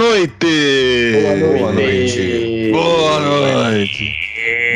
[0.00, 1.12] Noite!
[1.20, 2.70] Boa noite.
[2.72, 4.16] Boa noite!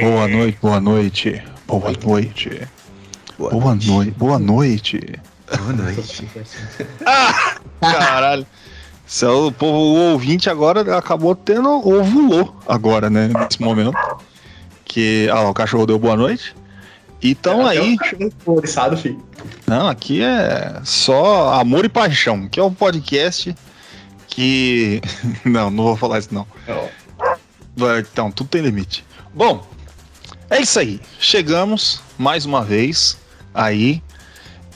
[0.02, 1.42] Boa noite, boa noite.
[1.66, 2.68] Boa noite.
[3.38, 4.10] Boa noite.
[4.18, 5.20] Boa noite.
[5.48, 6.28] Boa noite.
[7.06, 7.56] Ah!
[7.80, 8.46] Caralho.
[9.22, 13.28] É o povo, o ouvinte agora acabou tendo ovulou agora, né?
[13.28, 13.96] Nesse momento.
[14.84, 15.26] Que.
[15.30, 16.54] Ah, lá, o cachorro deu boa noite.
[17.22, 17.96] Então aí.
[18.44, 19.22] Oriçado, filho.
[19.66, 23.54] Não, aqui é só amor e paixão, que é um podcast
[24.34, 25.00] que.
[25.44, 26.46] Não, não vou falar isso não.
[27.76, 29.04] Vai, Então, tudo tem limite.
[29.32, 29.66] Bom,
[30.50, 31.00] é isso aí.
[31.18, 33.16] Chegamos mais uma vez
[33.54, 34.02] aí.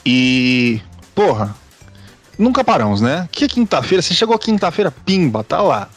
[0.05, 0.81] E.
[1.13, 1.53] Porra,
[2.37, 3.27] nunca paramos, né?
[3.31, 4.01] Que é quinta-feira?
[4.01, 5.89] Você chegou quinta-feira, pimba, tá lá.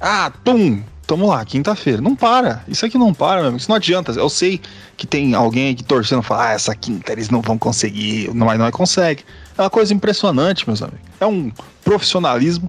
[0.00, 0.82] Ah, tum!
[1.06, 2.00] Tamo lá, quinta-feira.
[2.02, 2.64] Não para.
[2.66, 3.58] Isso aqui não para, meu amigo.
[3.58, 4.12] Isso não adianta.
[4.12, 4.60] Eu sei
[4.96, 8.28] que tem alguém aqui torcendo falar, ah, essa quinta eles não vão conseguir.
[8.34, 9.24] Mas não consegue.
[9.56, 11.00] É uma coisa impressionante, meus amigos.
[11.20, 11.52] É um
[11.84, 12.68] profissionalismo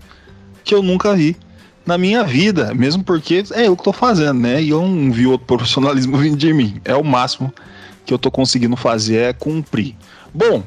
[0.64, 1.36] que eu nunca vi
[1.84, 4.62] na minha vida, mesmo porque é eu que tô fazendo, né?
[4.62, 6.80] E eu não vi outro profissionalismo vindo de mim.
[6.86, 7.52] É o máximo
[8.06, 9.96] que eu tô conseguindo fazer é cumprir.
[10.34, 10.64] Bom,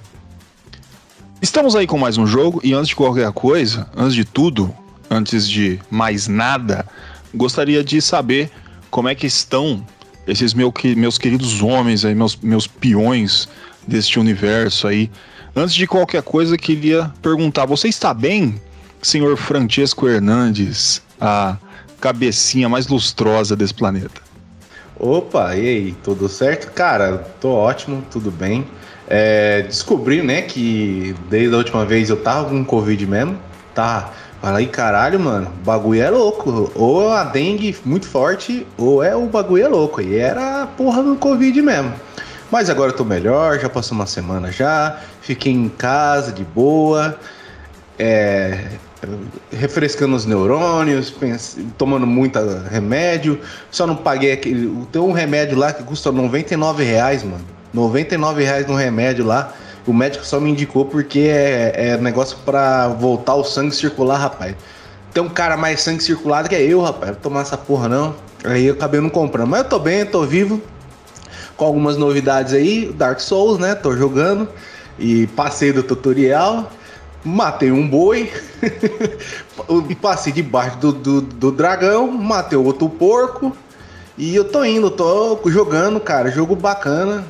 [1.41, 4.75] estamos aí com mais um jogo e antes de qualquer coisa, antes de tudo,
[5.11, 6.87] antes de mais nada,
[7.35, 8.51] gostaria de saber
[8.91, 9.85] como é que estão
[10.27, 13.49] esses meu, meus queridos homens aí, meus, meus peões
[13.87, 15.11] deste universo aí.
[15.55, 18.61] Antes de qualquer coisa, queria perguntar: você está bem,
[19.03, 21.57] senhor Francesco Hernandes, a
[22.01, 24.21] cabecinha mais lustrosa desse planeta?
[24.99, 26.71] Opa, e aí, tudo certo?
[26.73, 28.67] Cara, tô ótimo, tudo bem.
[29.09, 33.39] É, descobri, né, que desde a última vez eu tava com Covid mesmo.
[33.75, 34.13] Tá.
[34.41, 36.73] Falei, caralho, mano, o bagulho é louco.
[36.75, 40.01] Ou a dengue muito forte, ou é o bagulho é louco.
[40.01, 41.93] E era a porra do Covid mesmo.
[42.51, 44.99] Mas agora eu tô melhor, já passou uma semana já.
[45.21, 47.19] Fiquei em casa de boa.
[47.99, 48.65] É,
[49.53, 52.39] refrescando os neurônios, pens- tomando muito
[52.71, 53.39] remédio.
[53.71, 54.75] Só não paguei aquele.
[54.91, 57.45] Tem um remédio lá que custa 99 reais, mano.
[57.75, 59.53] 99 reais no remédio lá.
[59.91, 64.55] O médico só me indicou porque é, é negócio pra voltar o sangue circular, rapaz.
[65.13, 67.11] Tem um cara mais sangue circulado que é eu, rapaz.
[67.11, 68.15] Vou tomar essa porra não.
[68.45, 69.49] Aí eu acabei não comprando.
[69.49, 70.63] Mas eu tô bem, tô vivo.
[71.57, 72.93] Com algumas novidades aí.
[72.93, 73.75] Dark Souls, né?
[73.75, 74.49] Tô jogando.
[74.97, 76.71] E passei do tutorial.
[77.25, 78.31] Matei um boi.
[80.01, 82.13] Passei debaixo do, do, do dragão.
[82.13, 83.57] Matei outro porco.
[84.19, 86.31] E eu tô indo, tô jogando, cara.
[86.31, 87.25] Jogo bacana.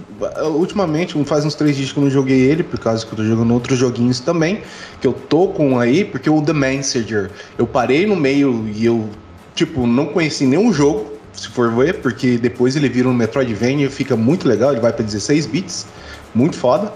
[0.55, 3.25] Ultimamente, faz uns três dias que eu não joguei ele, por causa que eu tô
[3.25, 4.63] jogando outros joguinhos também.
[5.01, 9.09] Que eu tô com aí, porque o The Messenger, eu parei no meio e eu,
[9.55, 14.17] tipo, não conheci nenhum jogo, se for ver, porque depois ele vira um Metroidvania fica
[14.17, 14.73] muito legal.
[14.73, 15.87] Ele vai pra 16 bits,
[16.35, 16.93] muito foda.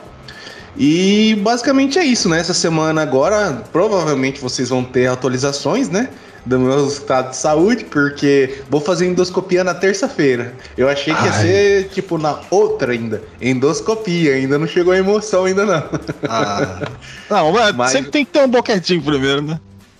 [0.77, 2.41] E basicamente é isso, né?
[2.41, 6.09] Essa semana agora, provavelmente vocês vão ter atualizações, né?
[6.47, 10.53] Do meu estado de saúde, porque vou fazer endoscopia na terça-feira.
[10.77, 11.41] Eu achei que ia Ai.
[11.43, 13.23] ser, tipo, na outra ainda.
[13.41, 15.83] Endoscopia, ainda não chegou a emoção ainda não.
[16.29, 16.83] Ah.
[17.31, 19.59] Não, mas, Mas- sempre tem que ter um boquetinho primeiro, né?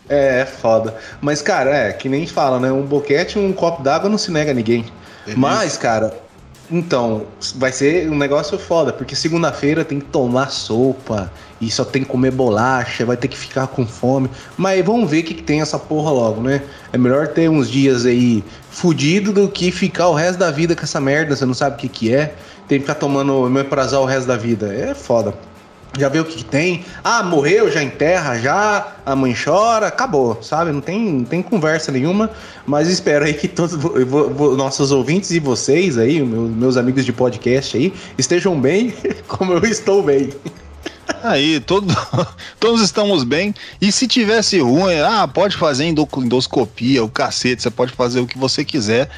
[0.09, 0.95] É, é foda.
[1.23, 2.71] Mas, cara, é, que nem fala, né?
[2.71, 4.85] Um boquete, um copo d'água não se nega a ninguém.
[5.25, 5.41] Beleza.
[5.41, 6.15] Mas, cara,
[6.71, 7.27] então,
[7.57, 11.31] vai ser um negócio foda, porque segunda-feira tem que tomar sopa
[11.67, 14.29] e só tem que comer bolacha, vai ter que ficar com fome.
[14.57, 16.63] Mas vamos ver o que, que tem essa porra logo, né?
[16.93, 20.83] É melhor ter uns dias aí fudido do que ficar o resto da vida com
[20.83, 22.35] essa merda, você não sabe o que, que é.
[22.69, 24.73] Tem que ficar tomando meprazol o resto da vida.
[24.75, 25.35] É foda.
[25.97, 26.85] Já vê o que, que tem.
[27.05, 28.95] Ah, morreu, já enterra, já.
[29.07, 30.73] A mãe chora, acabou, sabe?
[30.73, 32.31] Não tem, não tem conversa nenhuma.
[32.67, 33.79] Mas espero aí que todos
[34.57, 38.93] nossos ouvintes e vocês aí, meu- meus amigos de podcast aí, estejam bem
[39.29, 40.31] como eu estou bem.
[41.23, 41.87] Aí, todo,
[42.61, 43.55] todos estamos bem.
[43.81, 48.27] E se tivesse ruim, ah, pode fazer endo- endoscopia, o cacete, você pode fazer o
[48.27, 49.09] que você quiser.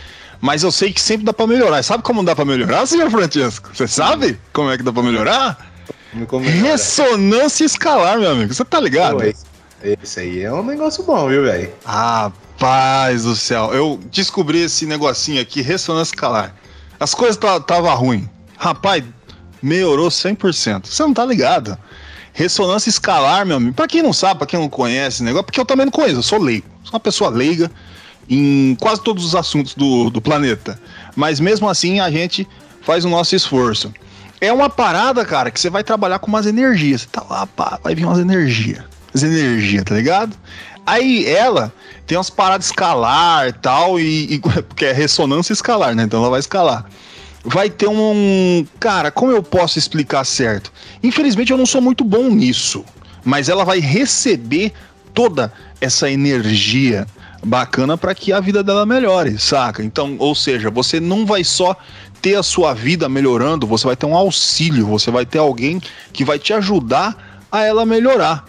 [0.41, 1.83] Mas eu sei que sempre dá pra melhorar.
[1.83, 3.71] Sabe como dá pra melhorar, senhor Francesco?
[3.73, 5.73] Você sabe como é que dá pra melhorar?
[6.63, 8.53] Ressonância escalar, meu amigo.
[8.53, 9.17] Você tá ligado?
[9.19, 9.23] Pô,
[10.03, 11.73] esse, aí é um negócio bom, viu, velho?
[11.85, 16.55] Rapaz do céu, eu descobri esse negocinho aqui, ressonância escalar.
[16.99, 18.29] As coisas estavam ruim.
[18.57, 19.05] Rapaz,
[19.63, 20.87] melhorou 100%.
[20.87, 21.77] Você não tá ligado?
[22.33, 23.75] Ressonância escalar, meu amigo.
[23.75, 26.17] Pra quem não sabe, pra quem não conhece o negócio, porque eu também não conheço,
[26.17, 26.67] eu sou leigo.
[26.85, 27.71] Sou uma pessoa leiga
[28.29, 30.79] em quase todos os assuntos do, do planeta.
[31.15, 32.47] Mas mesmo assim, a gente
[32.83, 33.93] faz o nosso esforço.
[34.41, 37.03] É uma parada, cara, que você vai trabalhar com umas energias.
[37.03, 38.85] Você tá lá, pá, vai vir umas energias.
[39.15, 40.37] As energias, tá ligado?
[40.85, 41.73] Aí ela
[42.07, 44.39] tem umas paradas escalar tal, e, e
[44.69, 46.03] porque é ressonância escalar, né?
[46.03, 46.85] Então ela vai escalar
[47.47, 48.67] vai ter um.
[48.81, 50.73] Cara, como eu posso explicar certo?
[51.03, 52.85] Infelizmente eu não sou muito bom nisso,
[53.25, 54.73] mas ela vai receber
[55.15, 57.07] toda essa energia
[57.45, 59.83] bacana para que a vida dela melhore, saca?
[59.83, 61.77] Então, ou seja, você não vai só
[62.21, 65.81] ter a sua vida melhorando, você vai ter um auxílio, você vai ter alguém
[66.13, 68.45] que vai te ajudar a ela melhorar.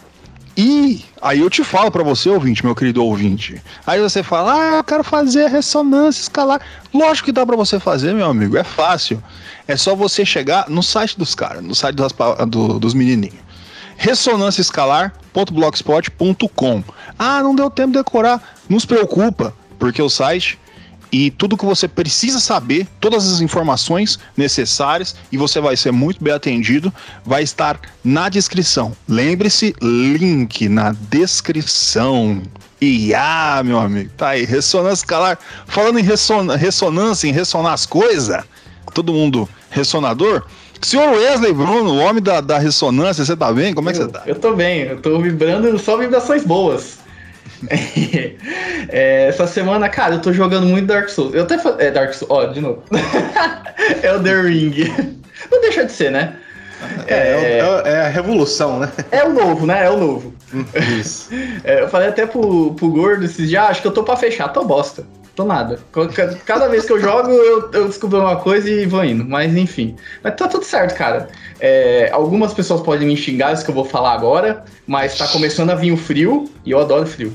[0.58, 3.62] E aí eu te falo para você, ouvinte, meu querido ouvinte.
[3.86, 6.60] Aí você fala, ah, eu quero fazer ressonância escalar.
[6.92, 9.24] Lógico que dá para você fazer, meu amigo, é fácil.
[9.68, 12.12] É só você chegar no site dos caras, no site dos,
[12.48, 13.38] do, dos menininhos.
[13.98, 16.84] ressonânciaescalar.blogspot.com
[17.20, 18.42] Ah, não deu tempo de decorar.
[18.68, 20.58] Não se preocupa, porque o site
[21.12, 26.24] e tudo que você precisa saber, todas as informações necessárias e você vai ser muito
[26.24, 26.94] bem atendido,
[27.26, 28.96] vai estar na descrição.
[29.08, 32.42] Lembre-se, link na descrição.
[32.80, 35.40] E ah, meu amigo, tá aí, ressonância escalar.
[35.66, 38.44] Falando em resson ressonância, em ressonar as coisas,
[38.94, 40.44] todo mundo ressonador.
[40.82, 43.74] Senhor Wesley Bruno, o homem da, da ressonância, você tá bem?
[43.74, 44.22] Como é que você tá?
[44.28, 47.00] Eu tô bem, eu tô vibrando só vibrações boas.
[48.90, 51.34] é, essa semana, cara, eu tô jogando muito Dark Souls.
[51.34, 51.88] Eu até falei.
[51.88, 52.84] É Dark Souls, ó, de novo.
[52.92, 54.74] é The Ring.
[55.52, 56.36] Não deixa de ser, né?
[57.08, 58.92] É, é, é, é, a revolução, né?
[59.12, 59.86] É o novo, né?
[59.86, 60.34] É o novo.
[61.00, 61.30] Isso.
[61.64, 64.16] É, eu falei até pro, pro Gordo esses dias, ah, acho que eu tô pra
[64.16, 65.04] fechar, tô bosta.
[65.36, 65.80] Tô nada.
[66.46, 69.24] Cada vez que eu jogo, eu, eu descubro uma coisa e vou indo.
[69.24, 69.96] Mas enfim.
[70.24, 71.28] Mas tá tudo certo, cara.
[71.60, 75.70] É, algumas pessoas podem me xingar isso que eu vou falar agora, mas tá começando
[75.70, 77.32] a vir o frio e eu adoro frio.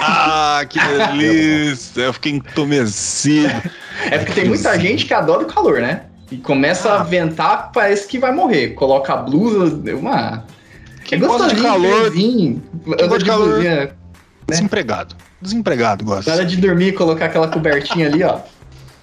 [0.00, 2.02] Ah, que delícia!
[2.02, 3.62] Eu fiquei entumecido.
[4.10, 6.02] É porque tem muita gente que adora o calor, né?
[6.30, 7.00] E começa ah.
[7.00, 8.70] a ventar, parece que vai morrer.
[8.70, 10.44] Coloca a blusa, uma.
[11.04, 12.12] Quem é gosta de calor.
[12.12, 13.62] Quem gosta de calor.
[13.62, 13.90] Né?
[14.48, 15.16] Desempregado.
[15.40, 16.30] Desempregado gosta.
[16.30, 18.40] Na hora de dormir, colocar aquela cobertinha ali, ó.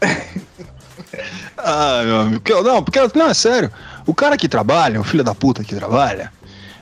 [1.57, 2.41] ah, meu amigo.
[2.63, 2.99] Não, porque.
[3.15, 3.71] Não, é sério.
[4.05, 6.31] O cara que trabalha, o filho da puta que trabalha,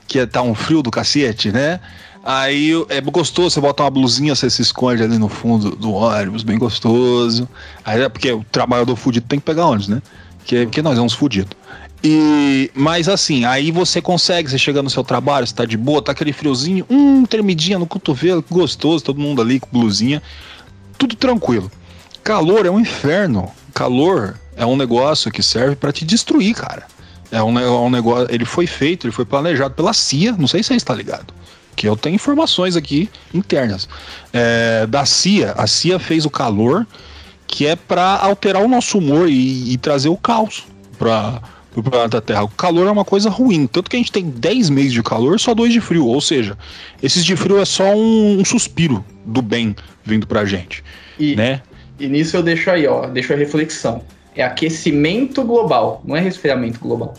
[0.08, 1.78] que tá um frio do cacete, né?
[2.24, 6.44] Aí é gostoso, você bota uma blusinha, você se esconde ali no fundo do ônibus,
[6.44, 7.48] bem gostoso.
[7.84, 10.00] Aí é porque o trabalhador fudido tem que pegar ônibus, né?
[10.44, 11.56] Que, porque nós somos fudidos.
[12.04, 16.02] E, mas assim, aí você consegue, você chega no seu trabalho, você tá de boa,
[16.02, 20.22] tá aquele friozinho, hum, tremidinha no cotovelo, gostoso, todo mundo ali com blusinha,
[20.96, 21.70] tudo tranquilo.
[22.22, 23.50] Calor é um inferno.
[23.74, 26.86] Calor é um negócio que serve para te destruir, cara.
[27.32, 30.62] É um, é um negócio, ele foi feito, ele foi planejado pela CIA, não sei
[30.62, 31.32] se você está ligado
[31.74, 33.88] que eu tenho informações aqui internas
[34.32, 35.52] é, da CIA.
[35.56, 36.86] A CIA fez o calor
[37.46, 40.64] que é para alterar o nosso humor e, e trazer o caos
[40.98, 41.42] para
[41.76, 42.44] o planeta Terra.
[42.44, 45.38] O calor é uma coisa ruim, tanto que a gente tem 10 meses de calor,
[45.38, 46.06] só dois de frio.
[46.06, 46.56] Ou seja,
[47.02, 50.82] esses de frio é só um, um suspiro do bem vindo pra gente.
[51.18, 51.60] E, né?
[51.98, 54.02] e nisso eu deixo aí, ó, deixo a reflexão.
[54.34, 57.12] É aquecimento global, não é resfriamento global.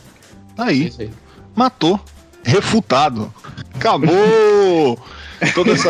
[0.58, 1.10] Aí, é aí.
[1.56, 2.00] matou
[2.44, 3.34] refutado.
[3.76, 5.00] Acabou!
[5.54, 5.90] Toda essa.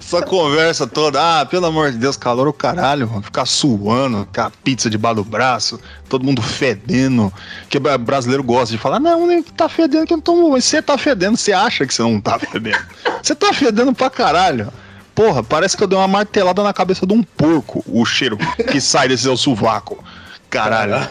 [0.00, 1.40] essa conversa toda.
[1.40, 3.22] Ah, pelo amor de Deus, calor o caralho, mano.
[3.22, 7.32] Ficar suando, com a pizza debaixo do braço, todo mundo fedendo.
[7.68, 10.50] Que brasileiro gosta de falar, não, nem tá fedendo que eu não tô.
[10.50, 12.84] Você tá fedendo, você acha que você não tá fedendo.
[13.22, 14.72] Você tá fedendo pra caralho.
[15.14, 18.36] Porra, parece que eu dei uma martelada na cabeça de um porco, o cheiro
[18.70, 20.02] que sai desse seu sovaco.
[20.50, 21.08] Caralho.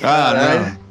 [0.00, 0.81] Caralho.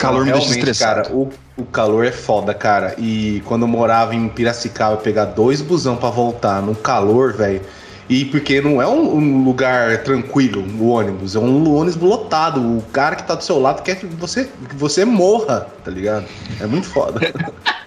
[0.00, 1.02] Calor me deixa estressado.
[1.02, 1.30] Cara, o
[1.60, 2.94] o calor é foda, cara.
[2.98, 7.60] E quando eu morava em Piracicaba, pegar dois busão para voltar no calor, velho.
[8.08, 12.60] E porque não é um, um, lugar tranquilo o ônibus, é um ônibus lotado.
[12.60, 16.24] O cara que tá do seu lado quer que você, que você morra, tá ligado?
[16.60, 17.20] É muito foda.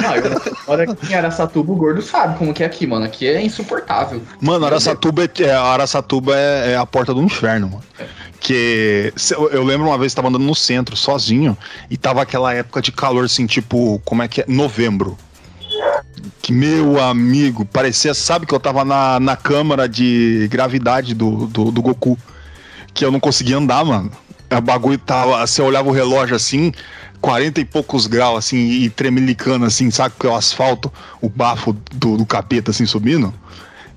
[0.00, 3.04] Não, eu moro aqui em Araçatuba, o gordo sabe como que é aqui, mano.
[3.04, 4.22] Aqui é insuportável.
[4.40, 7.84] Mano, Araçatuba é, Araçatuba é, é a porta do inferno, mano.
[7.98, 8.06] É.
[8.40, 9.12] Que
[9.52, 11.56] eu lembro uma vez que tava andando no centro sozinho
[11.90, 14.44] e tava aquela época de calor assim, tipo, como é que é?
[14.46, 15.16] Novembro.
[16.42, 21.70] Que meu amigo, parecia, sabe que eu tava na, na câmara de gravidade do, do,
[21.70, 22.18] do Goku.
[22.92, 24.12] Que eu não conseguia andar, mano.
[24.50, 25.46] O bagulho tava.
[25.46, 26.72] Você olhava o relógio assim,
[27.20, 30.14] 40 e poucos graus, assim, e tremelicando, assim, sabe?
[30.18, 33.32] Que é o asfalto, o bafo do, do capeta, assim, subindo.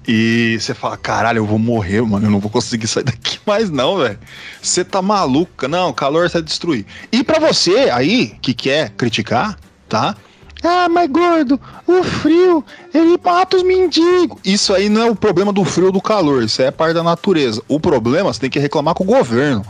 [0.07, 2.25] E você fala, caralho, eu vou morrer, mano.
[2.25, 4.17] Eu não vou conseguir sair daqui mais, não, velho.
[4.61, 5.67] Você tá maluca.
[5.67, 6.85] Não, calor vai destruir.
[7.11, 10.15] E para você aí que quer criticar, tá?
[10.63, 14.39] Ah, mas gordo, o frio, ele mata os mendigos.
[14.43, 17.03] Isso aí não é o problema do frio ou do calor, isso é parte da
[17.03, 17.61] natureza.
[17.67, 19.63] O problema você tem que reclamar com o governo,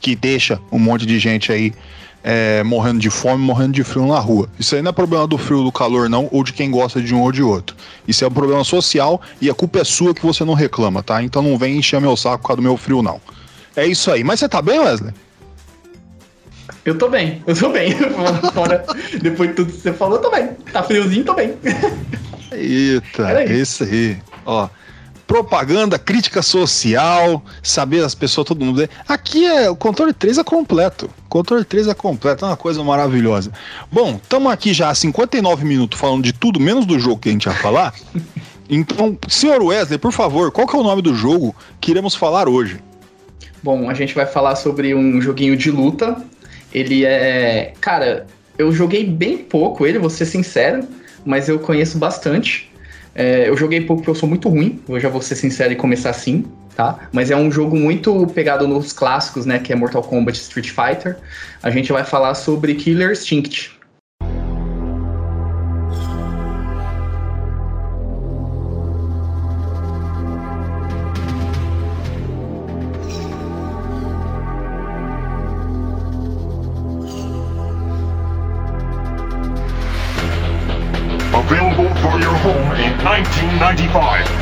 [0.00, 1.72] que deixa um monte de gente aí
[2.22, 4.48] é, morrendo de fome, morrendo de frio na rua.
[4.58, 7.14] Isso aí não é problema do frio do calor, não, ou de quem gosta de
[7.14, 7.76] um ou de outro.
[8.06, 11.22] Isso é um problema social e a culpa é sua que você não reclama, tá?
[11.22, 13.20] Então não vem encher meu saco por causa do meu frio, não.
[13.76, 14.24] É isso aí.
[14.24, 15.12] Mas você tá bem, Wesley?
[16.84, 17.92] Eu tô bem, eu tô bem.
[18.54, 18.84] Fora,
[19.20, 20.48] depois de tudo que você falou, eu tô bem.
[20.72, 21.54] Tá friozinho, tô bem.
[22.52, 24.18] Eita, isso aí.
[24.44, 24.68] Ó,
[25.30, 28.88] propaganda, crítica social, saber as pessoas, todo mundo.
[29.06, 31.08] Aqui é o controle 3 é completo.
[31.28, 33.52] Controle 3 é completo, é uma coisa maravilhosa.
[33.92, 37.32] Bom, estamos aqui já há 59 minutos falando de tudo, menos do jogo que a
[37.32, 37.94] gente ia falar.
[38.72, 42.48] Então, senhor Wesley, por favor, qual que é o nome do jogo que iremos falar
[42.48, 42.78] hoje?
[43.64, 46.16] Bom, a gente vai falar sobre um joguinho de luta.
[46.72, 47.72] Ele é.
[47.80, 50.86] Cara, eu joguei bem pouco ele, vou ser sincero,
[51.26, 52.69] mas eu conheço bastante.
[53.14, 55.76] É, eu joguei pouco porque eu sou muito ruim, eu já vou ser sincero e
[55.76, 56.44] começar assim,
[56.76, 57.08] tá?
[57.12, 59.58] Mas é um jogo muito pegado nos clássicos, né?
[59.58, 61.16] Que é Mortal Kombat Street Fighter.
[61.62, 63.79] A gente vai falar sobre Killer Instinct.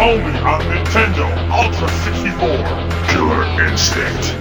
[0.08, 2.64] Only on Nintendo Ultra 64.
[3.08, 4.36] Killer Instinct.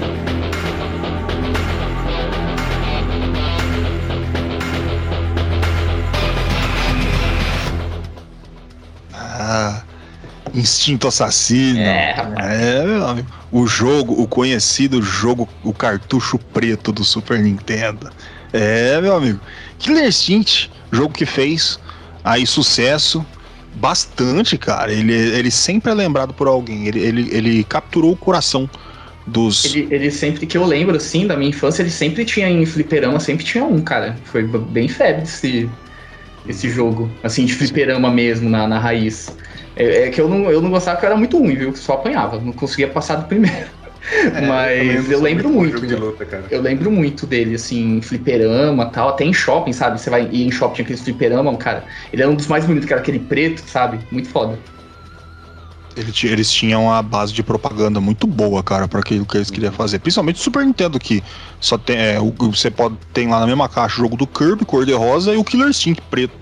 [9.13, 9.83] Ah,
[10.53, 11.79] Instinto Assassino.
[11.79, 12.15] É.
[12.37, 13.27] É, meu amigo.
[13.51, 18.09] O jogo, o conhecido jogo, o cartucho preto do Super Nintendo.
[18.53, 19.41] É, meu amigo.
[19.79, 21.77] Killer Instinct, jogo que fez
[22.23, 23.25] aí sucesso
[23.77, 24.91] bastante, cara.
[24.91, 26.87] Ele, ele sempre é lembrado por alguém.
[26.87, 28.69] Ele, ele, ele capturou o coração
[29.25, 29.65] dos.
[29.65, 33.19] Ele, ele sempre que eu lembro, assim, da minha infância, ele sempre tinha em fliperama,
[33.19, 34.17] sempre tinha um, cara.
[34.25, 35.69] Foi bem febre esse,
[36.47, 37.09] esse jogo.
[37.23, 39.35] Assim, de fliperama mesmo, na, na raiz.
[39.75, 41.75] É, é que eu não, eu não gostava eu era muito ruim, viu?
[41.75, 43.76] Só apanhava, não conseguia passar do primeiro.
[44.47, 45.73] Mas eu, lembro muito.
[45.73, 46.45] Jogo de luta, cara.
[46.49, 49.99] Eu lembro muito dele, assim, em fliperama e tal, até em shopping, sabe?
[49.99, 51.85] Você vai ir em shopping, tinha aqueles fliperama, cara.
[52.11, 53.99] Ele era um dos mais bonitos, que era aquele preto, sabe?
[54.11, 54.57] Muito foda.
[56.23, 59.97] Eles tinham uma base de propaganda muito boa, cara, para aquilo que eles queriam fazer.
[59.97, 61.23] Principalmente o Super Nintendo, que
[61.59, 61.97] só tem.
[61.97, 64.93] é, o- você pode tem lá na mesma caixa o jogo do Kirby, cor de
[64.93, 66.35] rosa, e o Killer Instinct preto.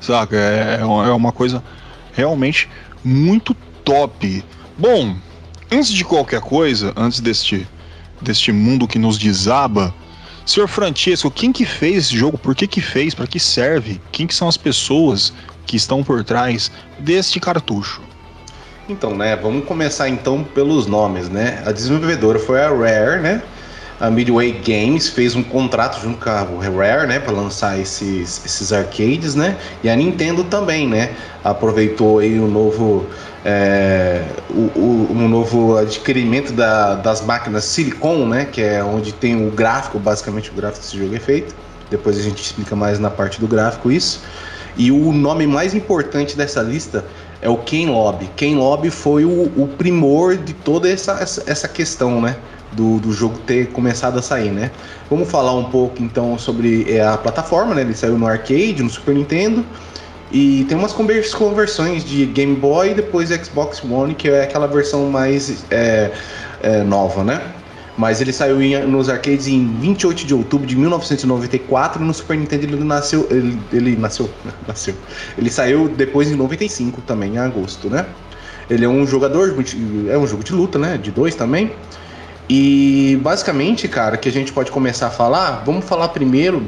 [0.00, 0.34] Saca?
[0.34, 1.62] É, é é uma coisa
[2.14, 2.68] realmente
[3.04, 4.42] muito top.
[4.78, 5.14] Bom,
[5.72, 7.66] antes de qualquer coisa, antes deste,
[8.20, 9.94] deste mundo que nos desaba,
[10.44, 12.36] senhor Francesco, quem que fez esse jogo?
[12.36, 13.14] Por que que fez?
[13.14, 14.00] Para que serve?
[14.12, 15.32] Quem que são as pessoas
[15.66, 18.02] que estão por trás deste cartucho?
[18.88, 21.62] Então, né, vamos começar então pelos nomes, né?
[21.64, 23.42] A desenvolvedora foi a Rare, né?
[24.02, 28.72] A Midway Games fez um contrato junto com a Rare, né, para lançar esses, esses
[28.72, 29.56] arcades, né?
[29.80, 31.14] E a Nintendo também, né?
[31.44, 33.08] Aproveitou aí o novo
[33.44, 38.44] é, o, o- novo adquirimento da- das máquinas Silicon, né?
[38.44, 41.54] Que é onde tem o gráfico, basicamente o gráfico desse jogo é feito.
[41.88, 44.24] Depois a gente explica mais na parte do gráfico isso.
[44.76, 47.04] E o nome mais importante dessa lista
[47.40, 48.28] é o Ken Lobby.
[48.34, 52.36] Ken Lobby foi o, o primor de toda essa, essa, essa questão, né?
[52.72, 54.70] Do, do jogo ter começado a sair, né?
[55.10, 57.82] Vamos falar um pouco então sobre é, a plataforma, né?
[57.82, 59.64] Ele saiu no arcade, no Super Nintendo.
[60.30, 64.66] E tem umas conver- conversões de Game Boy e depois Xbox One, que é aquela
[64.66, 66.10] versão mais é,
[66.62, 67.42] é, nova, né?
[67.94, 72.38] Mas ele saiu em- nos arcades em 28 de outubro de 1994 e no Super
[72.38, 73.28] Nintendo ele nasceu.
[73.30, 74.30] Ele, ele nasceu.
[74.66, 74.94] Nasceu.
[75.36, 78.06] Ele saiu depois em 95 também, em agosto, né?
[78.70, 79.54] Ele é um jogador,
[80.08, 80.96] é um jogo de luta, né?
[80.96, 81.72] De dois também.
[82.54, 86.62] E basicamente, cara, que a gente pode começar a falar, vamos falar primeiro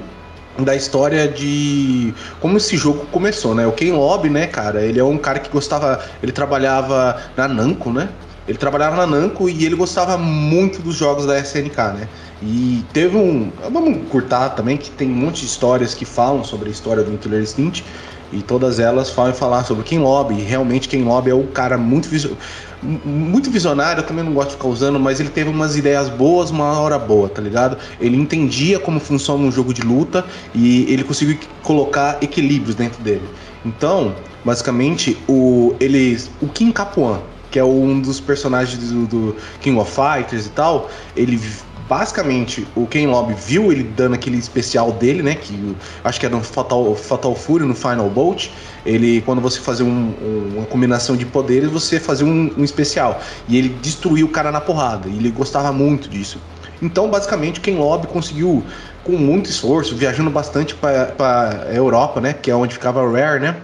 [0.58, 3.66] da história de como esse jogo começou, né?
[3.66, 7.92] O Ken Lobby, né, cara, ele é um cara que gostava, ele trabalhava na Namco,
[7.92, 8.08] né?
[8.48, 12.08] Ele trabalhava na Namco e ele gostava muito dos jogos da SNK, né?
[12.42, 16.70] E teve um, vamos curtar também que tem um monte de histórias que falam sobre
[16.70, 17.84] a história do Killer Instinct
[18.32, 20.40] e todas elas falam falar sobre Ken Lobby.
[20.40, 22.36] Realmente Ken Lobby é um cara muito visu-
[22.73, 26.08] m- muito visionário, eu também não gosto de ficar usando, mas ele teve umas ideias
[26.08, 27.78] boas, uma hora boa, tá ligado?
[28.00, 30.24] Ele entendia como funciona um jogo de luta
[30.54, 33.28] e ele conseguiu colocar equilíbrios dentro dele.
[33.64, 34.14] Então,
[34.44, 39.90] basicamente, o ele o Kim Capuan, que é um dos personagens do, do King of
[39.90, 41.40] Fighters e tal, ele
[41.88, 45.34] basicamente o Ken Lobby viu ele dando aquele especial dele, né?
[45.34, 48.48] Que acho que era no Fatal, Fatal Fury, no Final Bolt.
[48.84, 53.20] Ele, quando você fazia um, um, uma combinação de poderes, você fazia um, um, especial.
[53.48, 55.08] E ele destruiu o cara na porrada.
[55.08, 56.38] E ele gostava muito disso.
[56.82, 58.62] Então, basicamente, Ken Lobby conseguiu,
[59.04, 62.32] com muito esforço, viajando bastante para a Europa, né?
[62.32, 63.56] Que é onde ficava a Rare, né?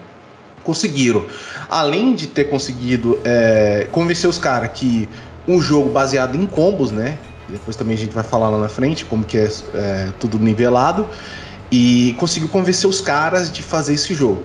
[0.63, 1.25] Conseguiram.
[1.69, 5.09] Além de ter conseguido é, convencer os caras que
[5.49, 7.19] um jogo baseado em combos, né?
[7.51, 11.09] Depois também a gente vai falar lá na frente como que é, é tudo nivelado,
[11.71, 14.43] e conseguiu convencer os caras de fazer esse jogo.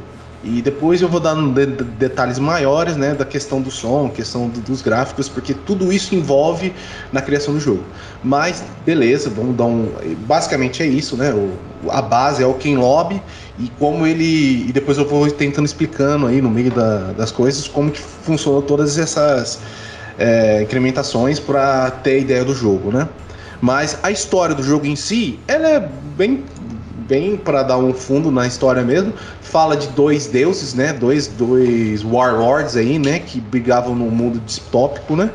[0.47, 4.47] E depois eu vou dar de, de, detalhes maiores, né, da questão do som, questão
[4.47, 6.71] do, dos gráficos, porque tudo isso envolve
[7.11, 7.83] na criação do jogo.
[8.23, 9.91] Mas beleza, vamos dar um,
[10.27, 11.33] basicamente é isso, né?
[11.33, 13.19] O, a base é o Ken Lobby
[13.57, 17.67] e como ele e depois eu vou tentando explicando aí no meio da, das coisas
[17.67, 19.59] como que funcionam todas essas
[20.17, 23.07] é, incrementações para ter ideia do jogo, né?
[23.61, 26.43] Mas a história do jogo em si, ela é bem,
[27.07, 29.13] bem para dar um fundo na história mesmo.
[29.41, 30.93] Fala de dois deuses, né?
[30.93, 33.19] Dois, dois warlords aí, né?
[33.19, 35.31] Que brigavam no mundo distópico, né?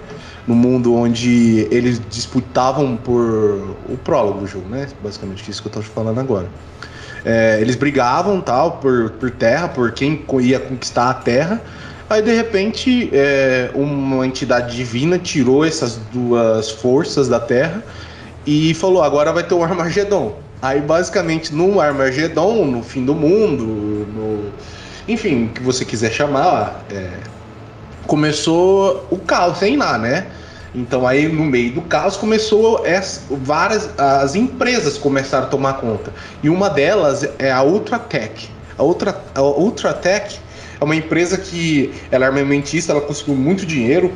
[0.46, 4.86] No mundo onde eles disputavam por o prólogo do jogo, né?
[5.02, 6.48] Basicamente isso que eu tô te falando agora.
[7.24, 11.60] É, eles brigavam tal por, por terra, por quem ia conquistar a terra.
[12.10, 17.84] Aí de repente é, uma entidade divina tirou essas duas forças da Terra
[18.44, 20.36] e falou: agora vai ter um Armagedon.
[20.60, 24.50] Aí basicamente no Armagedon, no fim do mundo, no,
[25.06, 27.10] enfim, o que você quiser chamar, é,
[28.08, 30.26] começou o caos sem lá, né?
[30.74, 36.12] Então aí no meio do caos começou as, várias as empresas começaram a tomar conta
[36.42, 38.50] e uma delas é a Ultratech.
[38.76, 40.40] A Ultra a Ultratech
[40.80, 44.12] é uma empresa que ela é armamentista, ela conseguiu muito dinheiro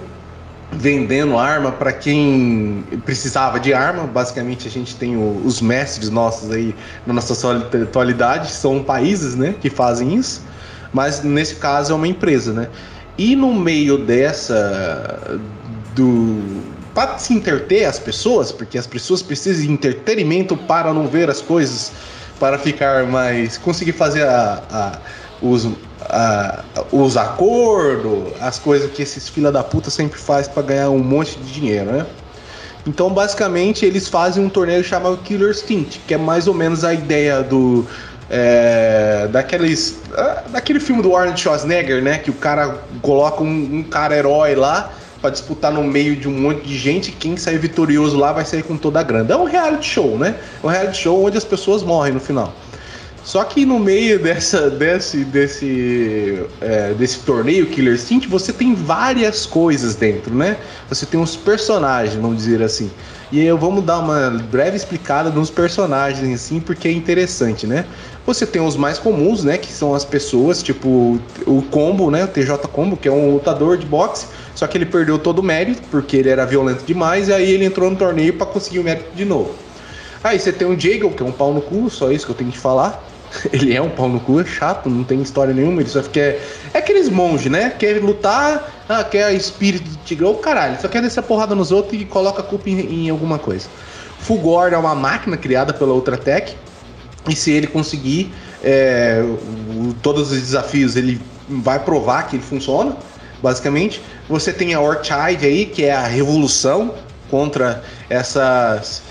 [0.72, 4.04] vendendo arma para quem precisava de arma.
[4.04, 6.74] Basicamente, a gente tem o, os mestres nossos aí
[7.06, 7.34] na nossa
[7.82, 10.42] atualidade, são países né, que fazem isso,
[10.92, 12.52] mas nesse caso é uma empresa.
[12.52, 12.68] Né?
[13.18, 15.38] E no meio dessa.
[15.94, 16.62] do
[16.94, 21.40] para se interter as pessoas, porque as pessoas precisam de entretenimento para não ver as
[21.42, 21.90] coisas,
[22.38, 23.58] para ficar mais.
[23.58, 24.98] conseguir fazer a, a
[25.42, 25.68] os,
[26.92, 31.38] os acordos, as coisas que esses fila da puta sempre faz para ganhar um monte
[31.38, 32.06] de dinheiro, né?
[32.86, 36.92] Então, basicamente, eles fazem um torneio chamado Killer Instinct, que é mais ou menos a
[36.92, 37.86] ideia do
[38.28, 39.98] é, daqueles
[40.50, 42.18] daquele filme do Arnold Schwarzenegger, né?
[42.18, 46.32] Que o cara coloca um, um cara herói lá para disputar no meio de um
[46.32, 47.10] monte de gente.
[47.10, 49.32] Quem sair vitorioso lá vai sair com toda a grana.
[49.32, 50.34] É um reality show, né?
[50.62, 52.52] É um reality show onde as pessoas morrem no final.
[53.24, 59.46] Só que no meio dessa, desse, desse, é, desse torneio Killer Instinct, você tem várias
[59.46, 60.58] coisas dentro, né?
[60.90, 62.90] Você tem uns personagens, vamos dizer assim.
[63.32, 67.86] E eu vamos dar uma breve explicada nos personagens, assim, porque é interessante, né?
[68.26, 69.56] Você tem os mais comuns, né?
[69.56, 72.24] Que são as pessoas, tipo o Combo, né?
[72.24, 74.26] O TJ Combo, que é um lutador de boxe.
[74.54, 77.64] Só que ele perdeu todo o mérito, porque ele era violento demais, e aí ele
[77.64, 79.54] entrou no torneio para conseguir o mérito de novo.
[80.22, 82.36] Aí você tem o Jago, que é um pau no cu, só isso que eu
[82.36, 83.13] tenho que falar.
[83.52, 86.40] ele é um pau no cu, é chato, não tem história nenhuma, ele só quer.
[86.72, 87.70] É aqueles monges, né?
[87.70, 92.00] Quer lutar, ah, quer espírito do tigrão, caralho, só quer descer a porrada nos outros
[92.00, 93.68] e coloca a culpa em, em alguma coisa.
[94.20, 96.56] Fulgor é uma máquina criada pela Ultratech,
[97.28, 99.22] e se ele conseguir é,
[100.02, 102.96] todos os desafios, ele vai provar que ele funciona,
[103.42, 104.00] basicamente.
[104.28, 106.94] Você tem a Orchid aí, que é a revolução
[107.30, 109.02] contra essas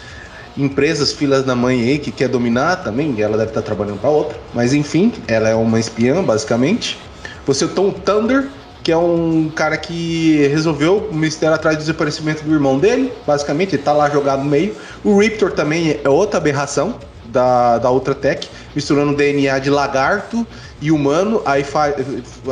[0.58, 4.38] empresas filas da mãe aí que quer dominar também, ela deve estar trabalhando para outra,
[4.54, 7.00] mas enfim, ela é uma espiã basicamente.
[7.46, 8.48] Você tem o Thunder,
[8.84, 13.76] que é um cara que resolveu o mistério atrás do desaparecimento do irmão dele, basicamente,
[13.76, 14.76] ele tá lá jogado no meio.
[15.04, 20.46] O Riptor também é outra aberração da, da outra tech, misturando DNA de lagarto
[20.82, 21.66] e humano, aí,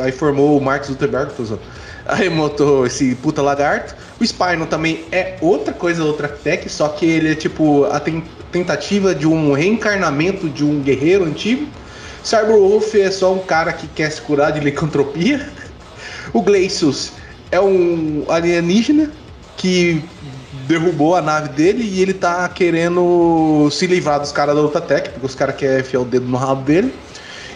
[0.02, 1.60] aí formou o Mark Zuckerberg, tô usando
[2.06, 3.94] Aí montou esse puta lagarto.
[4.20, 8.00] O Spino também é outra coisa, outra tech, só que ele é tipo a
[8.50, 11.66] tentativa de um reencarnamento de um guerreiro antigo.
[12.24, 15.48] Cyberwolf é só um cara que quer se curar de licantropia.
[16.32, 17.12] O Glacius
[17.50, 19.10] é um alienígena
[19.56, 20.02] que
[20.66, 25.10] derrubou a nave dele e ele tá querendo se livrar dos caras da outra tech,
[25.10, 26.94] porque os caras querem enfiar o dedo no rabo dele.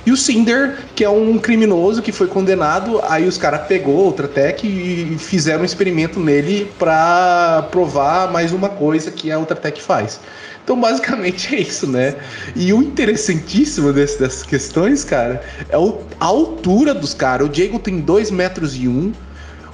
[0.06, 4.28] E o Cinder, que é um criminoso que foi condenado, aí os caras pegou outra
[4.28, 9.82] tech e fizeram um experimento nele para provar mais uma coisa que a outra tech
[9.82, 10.20] faz.
[10.62, 12.14] Então, basicamente é isso, né?
[12.54, 17.48] E o interessantíssimo desse, dessas questões, cara, é a altura dos caras.
[17.48, 19.12] O Diego tem 2 metros e 1, um,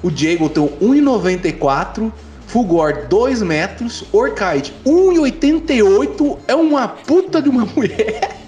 [0.03, 2.11] o Diego tem 1,94,
[2.47, 8.43] Fulgor 2 metros, Orkide 1,88 é uma puta de uma mulher.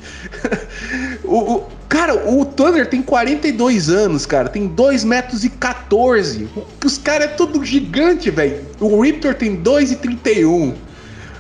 [1.25, 6.49] O, o, cara, o Thunder tem 42 anos, cara, tem 2 metros e 14.
[6.85, 8.61] Os caras é tudo gigante, velho.
[8.81, 10.75] O Riptor tem 2,31.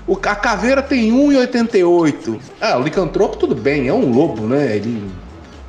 [0.06, 2.38] O, a caveira tem 1,88.
[2.60, 4.76] Ah, o licantropo tudo bem, é um lobo, né?
[4.76, 5.10] Ele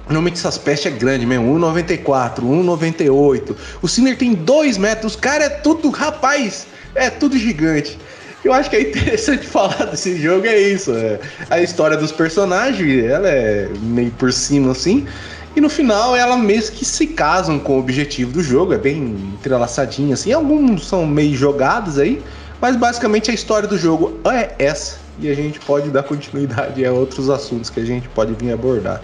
[0.07, 3.55] Normalmente essas pestes é grande mesmo, 1,94, 1,98.
[3.81, 7.97] O Sinner tem 2 metros, os cara é tudo, rapaz, é tudo gigante.
[8.45, 10.91] Eu acho que é interessante falar desse jogo, é isso.
[10.93, 15.07] É a história dos personagens, ela é meio por cima assim.
[15.55, 19.33] E no final, ela mesmo que se casam com o objetivo do jogo, é bem
[19.33, 20.31] entrelaçadinho assim.
[20.31, 22.21] Alguns são meio jogados aí,
[22.61, 24.99] mas basicamente a história do jogo é essa.
[25.19, 29.01] E a gente pode dar continuidade a outros assuntos que a gente pode vir abordar.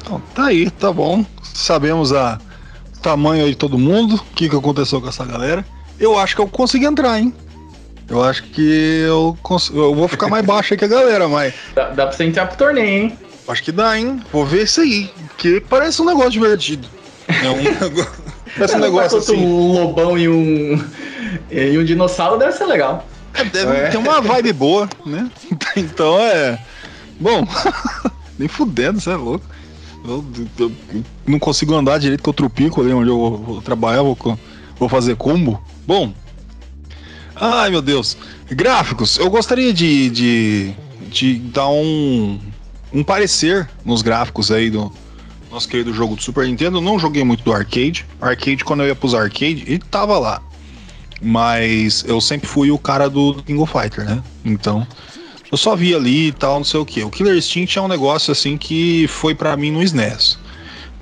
[0.00, 1.26] Então, tá aí, tá bom.
[1.42, 2.38] Sabemos a
[3.00, 5.66] tamanho aí de todo mundo, o que, que aconteceu com essa galera.
[5.98, 7.34] Eu acho que eu consegui entrar, hein?
[8.12, 9.70] Eu acho que eu, cons...
[9.70, 11.54] eu vou ficar mais baixo aí que a galera, mas.
[11.74, 13.18] Dá, dá pra você entrar pro torneio, hein?
[13.48, 14.22] Acho que dá, hein?
[14.30, 15.10] Vou ver isso aí.
[15.38, 16.86] Que parece um negócio divertido.
[17.26, 18.12] É um negócio.
[18.54, 19.36] Parece um negócio assim.
[19.36, 20.84] Um lobão e um.
[21.50, 23.08] E um dinossauro deve ser legal.
[23.32, 23.88] É, deve é.
[23.88, 25.30] ter uma vibe boa, né?
[25.74, 26.58] Então é.
[27.18, 27.46] Bom,
[28.38, 29.46] nem fudendo, você é louco.
[30.04, 30.22] Eu,
[30.58, 34.02] eu, eu, não consigo andar direito com o trupico ali onde eu vou, vou trabalhar,
[34.02, 34.18] vou,
[34.78, 35.58] vou fazer combo.
[35.86, 36.12] Bom.
[37.44, 38.16] Ai meu Deus.
[38.48, 40.74] Gráficos, eu gostaria de, de,
[41.10, 42.38] de dar um,
[42.92, 44.92] um parecer nos gráficos aí do
[45.50, 46.80] nosso querido jogo do Super Nintendo.
[46.80, 48.06] Não joguei muito do arcade.
[48.20, 50.40] Arcade, quando eu ia pros arcade, ele tava lá.
[51.20, 54.22] Mas eu sempre fui o cara do King of Fighter, né?
[54.44, 54.86] Então,
[55.50, 57.02] eu só vi ali e tal, não sei o que.
[57.02, 60.38] O Killer Instinct é um negócio assim que foi para mim no SNES.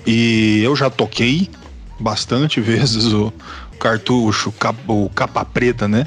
[0.07, 1.50] E eu já toquei
[1.98, 3.31] bastante vezes o
[3.79, 4.55] cartucho,
[4.88, 6.07] o capa preta, né?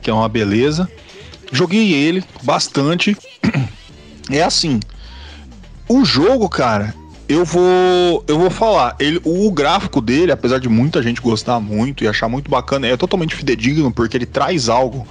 [0.00, 0.90] Que é uma beleza.
[1.52, 3.16] Joguei ele bastante.
[4.32, 4.78] É assim.
[5.88, 6.94] O jogo, cara,
[7.28, 12.04] eu vou eu vou falar, ele, o gráfico dele, apesar de muita gente gostar muito
[12.04, 15.04] e achar muito bacana, é totalmente fidedigno porque ele traz algo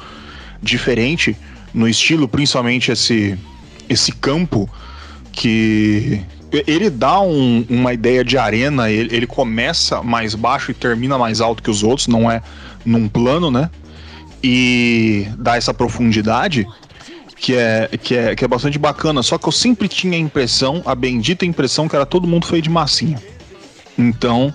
[0.61, 1.35] diferente
[1.73, 3.37] no estilo, principalmente esse,
[3.87, 4.69] esse campo
[5.31, 6.21] que
[6.51, 11.41] ele dá um, uma ideia de arena, ele, ele, começa mais baixo e termina mais
[11.41, 12.41] alto que os outros, não é
[12.83, 13.69] num plano, né?
[14.43, 16.65] E dá essa profundidade
[17.35, 19.23] que é, que é, que é bastante bacana.
[19.23, 22.61] Só que eu sempre tinha a impressão, a bendita impressão, que era todo mundo feio
[22.61, 23.21] de massinha.
[23.97, 24.53] Então,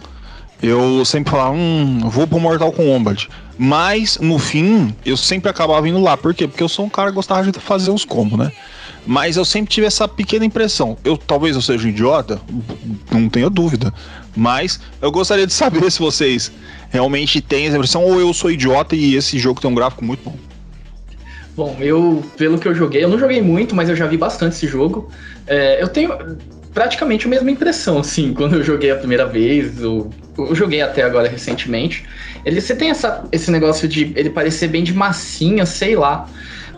[0.62, 3.28] eu sempre falava, hum, vou pro Mortal Kombat.
[3.58, 6.16] Mas, no fim, eu sempre acabava indo lá.
[6.16, 6.48] Por quê?
[6.48, 8.50] Porque eu sou um cara que gostava de fazer os combos, né?
[9.06, 10.96] Mas eu sempre tive essa pequena impressão.
[11.04, 12.40] Eu talvez eu seja um idiota,
[13.10, 13.92] não tenha dúvida.
[14.34, 16.50] Mas eu gostaria de saber se vocês
[16.90, 20.24] realmente têm essa impressão ou eu sou idiota e esse jogo tem um gráfico muito
[20.24, 20.36] bom.
[21.56, 24.56] Bom, eu, pelo que eu joguei, eu não joguei muito, mas eu já vi bastante
[24.56, 25.08] esse jogo.
[25.46, 26.12] É, eu tenho
[26.72, 31.02] praticamente a mesma impressão, assim, quando eu joguei a primeira vez, eu, eu joguei até
[31.02, 32.04] agora recentemente.
[32.44, 36.28] Ele, você tem essa, esse negócio de ele parecer bem de massinha, sei lá.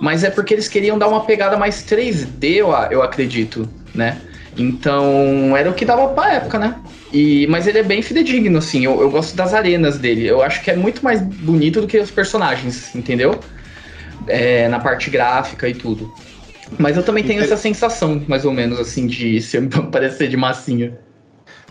[0.01, 4.21] Mas é porque eles queriam dar uma pegada mais 3D, eu, eu acredito, né?
[4.57, 6.77] Então, era o que dava pra época, né?
[7.13, 8.85] E, mas ele é bem fidedigno, assim.
[8.85, 10.27] Eu, eu gosto das arenas dele.
[10.27, 13.39] Eu acho que é muito mais bonito do que os personagens, entendeu?
[14.27, 16.13] É, na parte gráfica e tudo.
[16.79, 20.99] Mas eu também tenho essa sensação, mais ou menos, assim, de ser, parecer de massinha.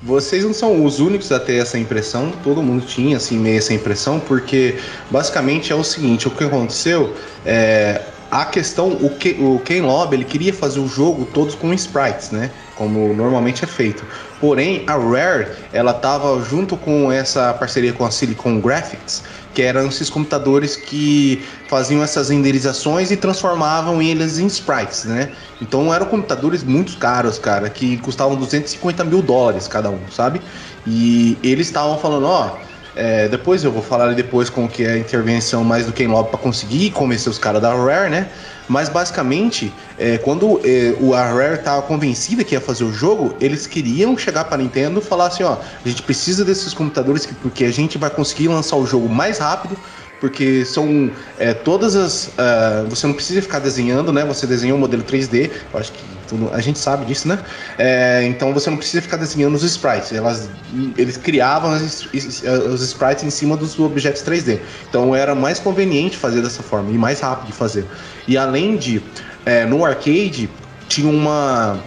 [0.03, 3.73] Vocês não são os únicos a ter essa impressão, todo mundo tinha assim meio essa
[3.73, 4.75] impressão, porque
[5.09, 10.13] basicamente é o seguinte, o que aconteceu é a questão, o, que, o Ken Lobb,
[10.13, 12.51] ele queria fazer o jogo todos com sprites, né?
[12.75, 14.03] Como normalmente é feito.
[14.39, 19.87] Porém, a Rare, ela tava junto com essa parceria com a Silicon Graphics, que eram
[19.87, 25.31] esses computadores que faziam essas renderizações e transformavam eles em sprites, né?
[25.61, 30.41] Então eram computadores muito caros, cara, que custavam 250 mil dólares cada um, sabe?
[30.85, 32.57] E eles estavam falando, ó,
[32.95, 36.29] é, depois eu vou falar depois com que é a intervenção mais do Ken Lobby
[36.29, 38.29] para conseguir convencer os caras da Rare, né?
[38.67, 43.67] Mas basicamente, é, quando é, o Rare estava convencida que ia fazer o jogo, eles
[43.67, 47.71] queriam chegar para Nintendo e falar assim: ó, a gente precisa desses computadores porque a
[47.71, 49.77] gente vai conseguir lançar o jogo mais rápido,
[50.19, 52.27] porque são é, todas as.
[52.27, 54.23] Uh, você não precisa ficar desenhando, né?
[54.25, 57.39] Você desenha um modelo 3D, eu acho que tudo, a gente sabe disso, né?
[57.77, 60.11] É, então você não precisa ficar desenhando os sprites.
[60.11, 60.49] Elas,
[60.97, 64.59] eles criavam os, os sprites em cima dos objetos 3D.
[64.89, 67.85] Então era mais conveniente fazer dessa forma e mais rápido de fazer.
[68.27, 69.01] E além de,
[69.45, 70.49] é, no arcade,
[70.87, 71.79] tinha uma,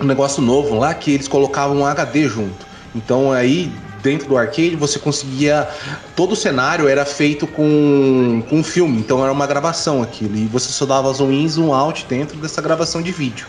[0.00, 2.66] um negócio novo lá que eles colocavam um HD junto.
[2.94, 3.72] Então aí
[4.02, 5.68] dentro do arcade você conseguia.
[6.14, 10.36] Todo o cenário era feito com, com um filme, então era uma gravação aquilo.
[10.36, 13.46] E você só dava zoom in, zoom out dentro dessa gravação de vídeo.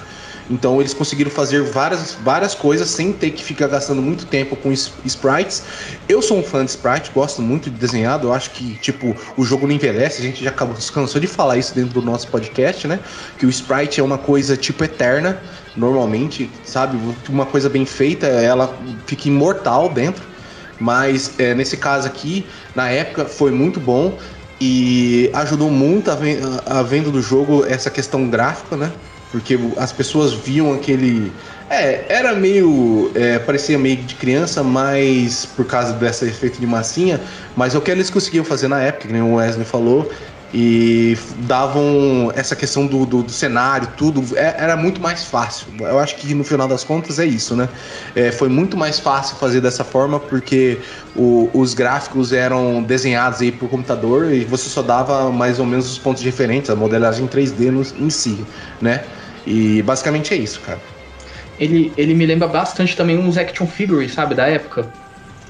[0.49, 4.71] Então eles conseguiram fazer várias, várias coisas sem ter que ficar gastando muito tempo com
[4.71, 5.63] sprites.
[6.07, 8.27] Eu sou um fã de sprite, gosto muito de desenhado.
[8.27, 10.19] Eu acho que, tipo, o jogo não envelhece.
[10.19, 12.99] A gente já cansou de falar isso dentro do nosso podcast, né?
[13.37, 15.39] Que o sprite é uma coisa, tipo, eterna,
[15.75, 16.97] normalmente, sabe?
[17.27, 20.23] Uma coisa bem feita, ela fica imortal dentro.
[20.79, 24.17] Mas é, nesse caso aqui, na época, foi muito bom
[24.61, 28.91] e ajudou muito a venda do jogo essa questão gráfica, né?
[29.31, 31.31] Porque as pessoas viam aquele.
[31.69, 33.11] É, era meio.
[33.13, 37.19] É, parecia meio de criança, mas por causa desse efeito de massinha.
[37.55, 40.11] Mas é o que eles conseguiam fazer na época, que nem o Wesley falou,
[40.51, 45.67] e davam essa questão do, do, do cenário, tudo, é, era muito mais fácil.
[45.79, 47.69] Eu acho que no final das contas é isso, né?
[48.15, 50.79] É, foi muito mais fácil fazer dessa forma porque
[51.15, 55.91] o, os gráficos eram desenhados aí por computador e você só dava mais ou menos
[55.91, 58.43] os pontos diferentes, a modelagem 3D no, em si,
[58.81, 59.03] né?
[59.45, 60.79] E basicamente é isso, cara.
[61.59, 64.87] Ele, ele me lembra bastante também uns action figures, sabe, da época.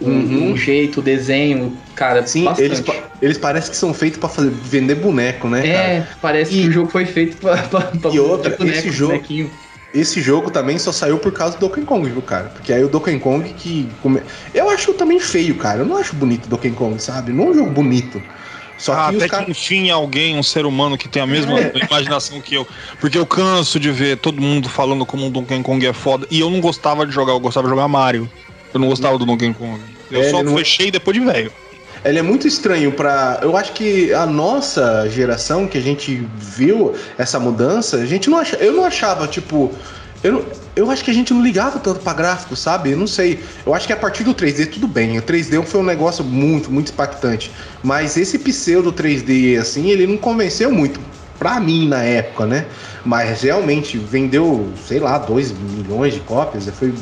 [0.02, 0.52] Um, uhum.
[0.52, 2.82] um jeito, desenho, cara, Sim, eles,
[3.22, 4.30] eles parecem que são feitos para
[4.64, 6.08] vender boneco, né, É, cara?
[6.22, 9.12] parece e, que o jogo foi feito pra, pra, pra E outra, boneco, esse jogo...
[9.12, 9.52] Bonequinho.
[9.94, 12.50] Esse jogo também só saiu por causa do Donkey Kong, viu, cara?
[12.50, 13.90] Porque aí o Donkey Kong que.
[14.54, 15.80] Eu acho também feio, cara.
[15.80, 17.32] Eu não acho bonito o Donkey Kong, sabe?
[17.32, 18.22] Não é um jogo bonito.
[18.80, 19.44] Só ah, que até cara...
[19.44, 21.74] que enfim alguém, um ser humano que tem a mesma é.
[21.86, 22.66] imaginação que eu.
[23.00, 26.26] Porque eu canso de ver todo mundo falando como o Donkey Kong é foda.
[26.32, 28.30] E eu não gostava de jogar, eu gostava de jogar Mario.
[28.74, 29.80] Eu não gostava do Donkey Kong.
[30.10, 30.56] Eu é, só não...
[30.58, 31.52] fechei depois de velho.
[32.06, 33.40] Ele é muito estranho para.
[33.42, 38.38] Eu acho que a nossa geração que a gente viu essa mudança, a gente não
[38.38, 38.56] acha.
[38.56, 39.72] Eu não achava, tipo.
[40.24, 42.92] Eu, eu acho que a gente não ligava tanto para gráfico, sabe?
[42.92, 43.44] Eu não sei.
[43.66, 45.18] Eu acho que a partir do 3D tudo bem.
[45.18, 47.52] O 3D foi um negócio muito, muito impactante.
[47.82, 51.00] Mas esse pseudo 3D, assim, ele não convenceu muito.
[51.38, 52.66] Pra mim na época, né?
[53.06, 56.68] Mas realmente vendeu, sei lá, 2 milhões de cópias.
[56.70, 56.94] Foi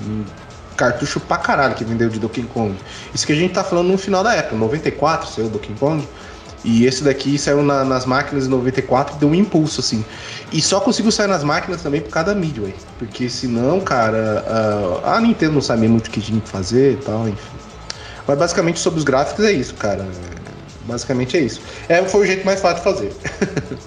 [0.75, 2.75] cartucho pra caralho que vendeu de Donkey Kong.
[3.15, 4.55] Isso que a gente tá falando no final da época.
[4.55, 6.07] 94 saiu Donkey Kong.
[6.69, 10.03] E esse daqui saiu na, nas máquinas em 94 deu um impulso, assim.
[10.51, 12.75] E só conseguiu sair nas máquinas também por causa da Midway.
[12.99, 14.43] Porque senão, cara,
[15.05, 17.57] a, a Nintendo não sabia muito o que tinha que fazer e tal, enfim.
[18.27, 20.05] Mas basicamente sobre os gráficos é isso, cara.
[20.81, 21.61] Basicamente é isso.
[21.87, 23.15] É, foi o jeito mais fácil de fazer.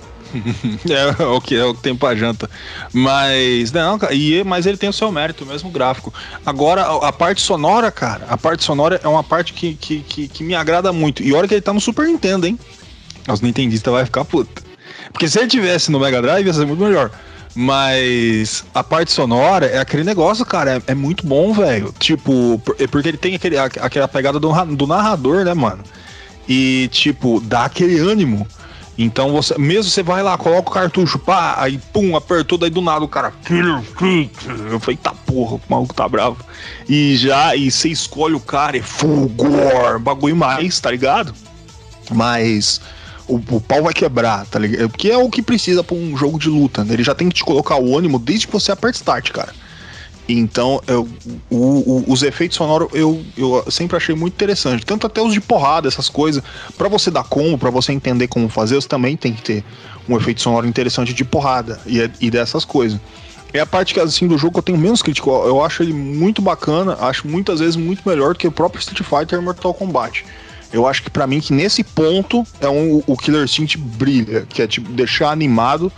[0.88, 2.48] é, o que é o que tem pra janta.
[2.92, 6.12] Mas, não, e, mas ele tem o seu mérito, o mesmo gráfico.
[6.44, 10.28] Agora, a, a, parte sonora, cara, a parte sonora é uma parte que, que, que,
[10.28, 11.22] que, me agrada muito.
[11.22, 12.58] E olha que ele tá no Super Nintendo, hein?
[13.28, 14.62] Os nintendistas vai ficar puta.
[15.12, 17.10] Porque se ele tivesse no Mega Drive, ia ser muito melhor.
[17.54, 21.92] Mas a parte sonora é aquele negócio, cara, é, é muito bom, velho.
[21.98, 25.82] Tipo, é porque ele tem aquele, aquela pegada do, do narrador, né, mano?
[26.48, 28.46] E, tipo, dá aquele ânimo.
[29.02, 32.82] Então você, mesmo você vai lá, coloca o cartucho, pá, aí pum, apertou, daí do
[32.82, 33.32] nada o cara,
[34.70, 36.36] Eu falei, tá porra, o maluco tá bravo.
[36.86, 41.32] E já, e você escolhe o cara, é fulgor, bagulho mais, tá ligado?
[42.10, 42.78] Mas
[43.26, 44.90] o, o, pau vai quebrar, tá ligado?
[44.90, 46.92] Porque é o que precisa pra um jogo de luta, né?
[46.92, 49.54] Ele já tem que te colocar o ânimo desde que você aperta start, cara.
[50.28, 51.09] Então, eu,
[51.50, 54.87] o, o, os efeitos sonoros eu, eu sempre achei muito interessante.
[54.87, 56.42] Tanto até os de porrada, essas coisas.
[56.76, 59.64] para você dar como, para você entender como fazer, você também tem que ter
[60.09, 63.00] um efeito sonoro interessante de porrada e, e dessas coisas.
[63.52, 65.30] É a parte que, assim, do jogo que eu tenho menos crítico.
[65.30, 69.38] Eu acho ele muito bacana, acho muitas vezes muito melhor que o próprio Street Fighter
[69.38, 70.24] e Mortal Kombat.
[70.72, 74.62] Eu acho que para mim que nesse ponto é um, o Killer Instinct brilha, que
[74.62, 75.92] é tipo deixar animado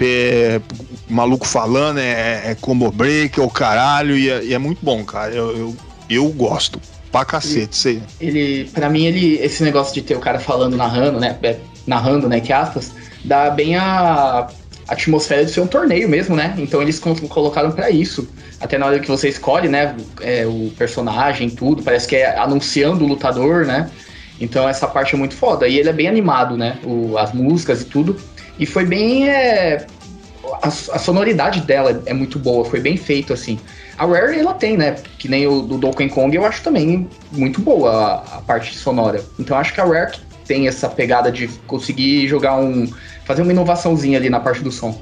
[0.00, 0.60] é,
[1.08, 5.04] maluco falando, é, é combo break, é o caralho, e é, e é, muito bom,
[5.04, 5.32] cara.
[5.32, 5.76] Eu, eu,
[6.08, 6.80] eu gosto.
[7.10, 8.02] Pra cacete, sei.
[8.20, 11.38] Ele, pra mim, ele, esse negócio de ter o cara falando, narrando, né?
[11.42, 11.56] É,
[11.86, 12.40] narrando, né?
[12.40, 12.92] Que aspas,
[13.24, 14.48] dá bem a
[14.88, 16.54] atmosfera de ser um torneio mesmo, né?
[16.58, 18.28] Então eles colocaram para isso.
[18.60, 19.96] Até na hora que você escolhe, né?
[20.20, 23.90] É, o personagem, tudo, parece que é anunciando o lutador, né?
[24.40, 25.66] Então essa parte é muito foda.
[25.66, 26.78] E ele é bem animado, né?
[26.84, 28.16] O, as músicas e tudo.
[28.58, 29.28] E foi bem.
[29.28, 29.86] É,
[30.62, 33.58] a, a, sonoridade dela é muito boa, foi bem feito assim.
[33.98, 34.96] A Rare ela tem, né?
[35.18, 39.22] Que nem o do Donkey Kong, eu acho também muito boa a, a parte sonora.
[39.38, 42.88] Então acho que a Rare tem essa pegada de conseguir jogar um.
[43.24, 44.98] fazer uma inovaçãozinha ali na parte do som.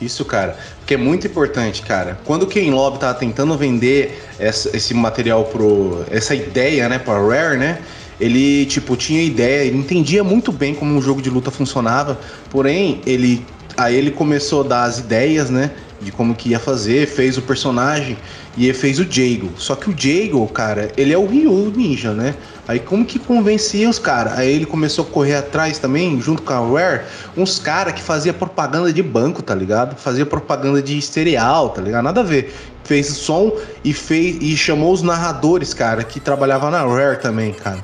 [0.00, 2.18] Isso, cara, porque é muito importante, cara.
[2.24, 6.04] Quando o Ken Love tava tentando vender essa, esse material pro.
[6.10, 7.78] essa ideia, né, pra Rare, né?
[8.20, 12.18] Ele, tipo, tinha ideia, ele entendia muito bem como um jogo de luta funcionava,
[12.50, 13.44] porém, ele
[13.78, 15.70] aí ele começou a dar as ideias, né?
[16.00, 18.16] De como que ia fazer, fez o personagem
[18.56, 19.50] e fez o Jago.
[19.56, 22.34] Só que o Jago, cara, ele é o Ryu Ninja, né?
[22.66, 24.36] Aí como que convencia os caras?
[24.36, 27.02] Aí ele começou a correr atrás também, junto com a Rare,
[27.36, 29.96] uns caras que fazia propaganda de banco, tá ligado?
[29.96, 32.04] Fazia propaganda de cereal, tá ligado?
[32.04, 32.52] Nada a ver.
[32.84, 37.78] Fez som e fez e chamou os narradores, cara, que trabalhava na Rare também, cara.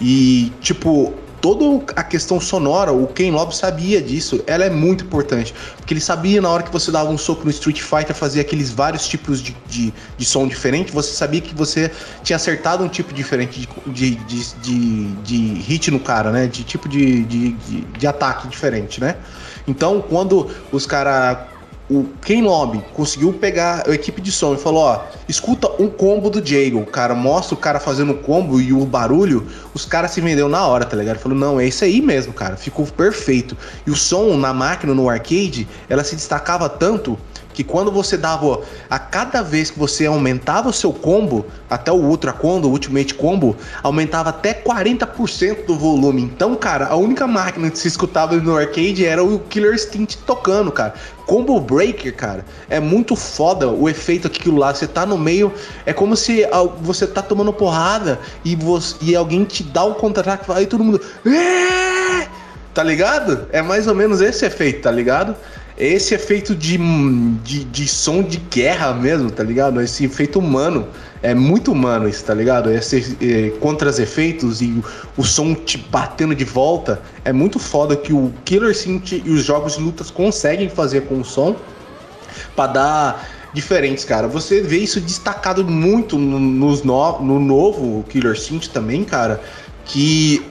[0.00, 5.54] E tipo, toda a questão sonora, o Ken Lobby sabia disso, ela é muito importante.
[5.76, 8.70] Porque ele sabia na hora que você dava um soco no Street Fighter, fazia aqueles
[8.70, 11.90] vários tipos de, de, de som diferente, você sabia que você
[12.22, 16.46] tinha acertado um tipo diferente de, de, de, de hit no cara, né?
[16.46, 19.16] De tipo de, de, de, de ataque diferente, né?
[19.66, 21.38] Então, quando os caras
[21.90, 26.28] o Ken Lobby conseguiu pegar a equipe de som e falou: ó, escuta um combo
[26.28, 26.84] do Jago.
[26.86, 30.66] Cara mostra o cara fazendo o combo e o barulho, os caras se vendeu na
[30.66, 31.18] hora, tá ligado?
[31.18, 32.56] Falou: não, é isso aí mesmo, cara.
[32.56, 33.56] Ficou perfeito.
[33.86, 37.18] E o som na máquina, no arcade, ela se destacava tanto
[37.58, 41.96] que quando você dava a cada vez que você aumentava o seu combo, até o
[41.96, 46.22] Ultra Combo, o Ultimate Combo, aumentava até 40% do volume.
[46.22, 50.70] Então, cara, a única máquina que se escutava no arcade era o Killer Instinct tocando,
[50.70, 50.94] cara.
[51.26, 54.72] Combo Breaker, cara, é muito foda o efeito aquilo lá.
[54.72, 55.52] Você tá no meio,
[55.84, 56.46] é como se
[56.80, 61.00] você tá tomando porrada e, você, e alguém te dá um contra-ataque e todo mundo.
[62.72, 63.48] Tá ligado?
[63.50, 65.34] É mais ou menos esse efeito, tá ligado?
[65.78, 66.76] Esse efeito de,
[67.44, 69.80] de, de som de guerra mesmo, tá ligado?
[69.80, 70.88] Esse efeito humano.
[71.22, 72.70] É muito humano isso, tá ligado?
[72.70, 74.84] Esse é, contra os efeitos e o,
[75.16, 77.00] o, som te batendo de volta.
[77.24, 81.20] É muito foda que o Killer Synth e os jogos de lutas conseguem fazer com
[81.20, 81.56] o som
[82.54, 84.28] para dar diferentes, cara.
[84.28, 89.40] Você vê isso destacado muito no, nos no, no novo Killer Synth também, cara.
[89.84, 90.44] Que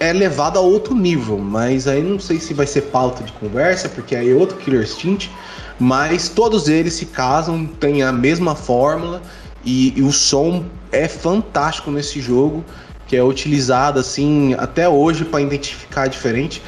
[0.00, 3.86] é levado a outro nível, mas aí não sei se vai ser pauta de conversa,
[3.86, 5.30] porque aí é outro Killer Instinct,
[5.78, 9.20] mas todos eles se casam, têm a mesma fórmula
[9.62, 12.64] e, e o som é fantástico nesse jogo,
[13.06, 16.62] que é utilizado assim até hoje para identificar diferente.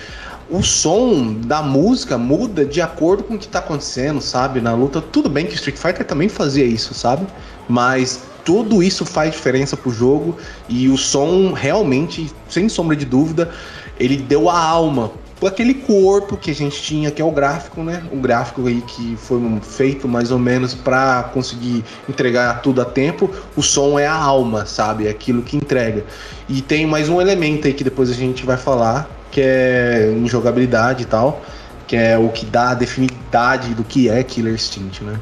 [0.51, 4.61] O som da música muda de acordo com o que está acontecendo, sabe?
[4.61, 7.27] Na luta, tudo bem que Street Fighter também fazia isso, sabe?
[7.66, 10.37] Mas tudo isso faz diferença pro jogo
[10.68, 13.50] e o som realmente, sem sombra de dúvida,
[13.98, 15.12] ele deu a alma
[15.46, 18.02] aquele corpo que a gente tinha, que é o gráfico, né?
[18.12, 23.31] Um gráfico aí que foi feito mais ou menos para conseguir entregar tudo a tempo.
[23.57, 25.07] O som é a alma, sabe?
[25.07, 26.05] É aquilo que entrega.
[26.48, 30.28] E tem mais um elemento aí que depois a gente vai falar, que é em
[30.28, 31.42] jogabilidade e tal,
[31.87, 35.18] que é o que dá a definidade do que é Killer Instinct, né?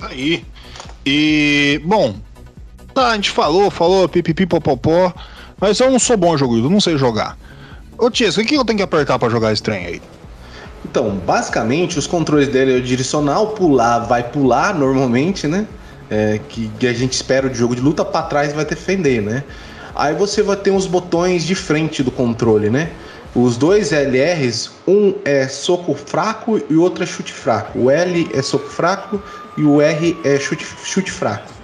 [0.00, 0.44] Aí,
[1.12, 2.14] e, bom,
[2.94, 5.12] tá, a gente falou, falou, pipipi, popopó,
[5.60, 7.36] mas eu não sou bom jogo, não sei jogar.
[7.98, 10.02] Ô Tiesco, o que eu tenho que apertar para jogar esse trem aí?
[10.84, 15.66] Então, basicamente, os controles dele é o direcional, pular vai pular normalmente, né?
[16.08, 19.42] É, que, que, a gente espera de jogo de luta, para trás vai defender, né?
[19.94, 22.90] Aí você vai ter uns botões de frente do controle, né?
[23.34, 27.78] Os dois LRs, um é soco fraco e o outro é chute fraco.
[27.78, 29.22] O L é soco fraco
[29.56, 31.60] e o R é chute, chute fraco.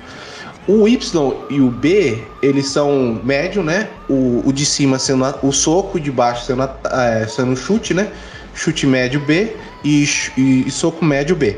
[0.68, 3.88] O Y e o B, eles são médio, né?
[4.08, 7.56] O, o de cima sendo a, o soco, de baixo sendo, a, é, sendo o
[7.56, 8.12] chute, né?
[8.54, 9.52] Chute médio B
[9.84, 10.04] e,
[10.36, 11.56] e, e soco médio B.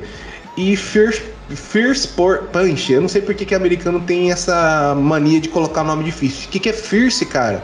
[0.57, 5.85] E Fierce, Fierce Punch, eu não sei porque que americano tem essa mania de colocar
[5.85, 6.49] nome difícil.
[6.49, 7.63] O que, que é Fierce, cara?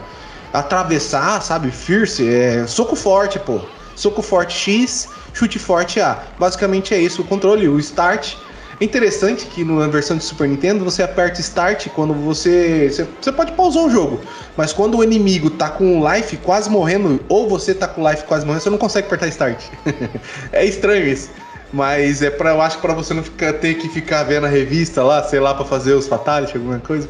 [0.59, 1.71] Atravessar, sabe?
[1.71, 3.59] Fierce, é soco forte, pô.
[3.95, 6.21] Soco forte X, chute forte A.
[6.37, 8.35] Basicamente é isso o controle, o start.
[8.79, 12.89] É interessante que na versão de Super Nintendo você aperta Start quando você,
[13.21, 13.31] você.
[13.31, 14.19] Pode pausar o jogo,
[14.57, 18.45] mas quando o inimigo tá com life quase morrendo, ou você tá com life quase
[18.45, 19.63] morrendo, você não consegue apertar Start.
[20.51, 21.29] é estranho isso.
[21.71, 24.49] Mas é para eu acho que para você não ficar, ter que ficar vendo a
[24.49, 27.09] revista lá, sei lá, para fazer os fatalities, alguma coisa.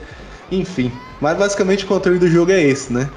[0.52, 0.92] Enfim.
[1.20, 3.10] Mas basicamente o controle do jogo é esse, né?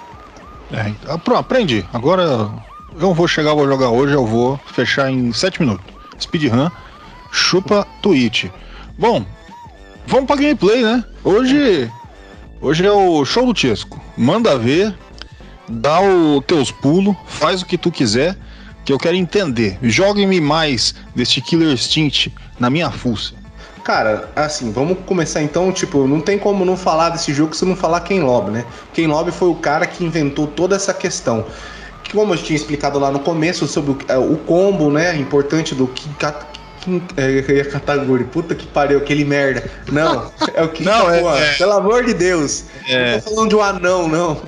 [0.72, 1.84] é, então, pronto, aprendi.
[1.92, 2.50] Agora
[3.00, 5.84] eu vou chegar, vou jogar hoje, eu vou fechar em 7 minutos.
[6.20, 6.70] Speedrun,
[7.30, 8.46] chupa Twitch.
[8.98, 9.24] Bom,
[10.06, 11.04] vamos pra gameplay, né?
[11.24, 11.90] Hoje,
[12.60, 14.00] hoje é o show do Tiesco.
[14.16, 14.94] Manda ver,
[15.68, 18.36] dá os teus pulos, faz o que tu quiser,
[18.84, 19.78] que eu quero entender.
[19.82, 23.41] Jogue-me mais deste Killer Instinct na minha fuça.
[23.84, 27.74] Cara, assim, vamos começar então, tipo, não tem como não falar desse jogo se não
[27.74, 28.64] falar Ken Lobby, né?
[28.94, 31.44] Ken Lobby foi o cara que inventou toda essa questão.
[32.04, 35.74] Que, como eu tinha explicado lá no começo sobre o, é, o combo, né, importante
[35.74, 36.14] do King,
[36.80, 38.24] King é, Kataguri.
[38.24, 39.68] Puta que pariu, aquele merda.
[39.90, 42.64] Não, é o King Não, é, é, Pelo amor de Deus.
[42.86, 43.14] É...
[43.14, 44.42] Não tô falando de um anão, não.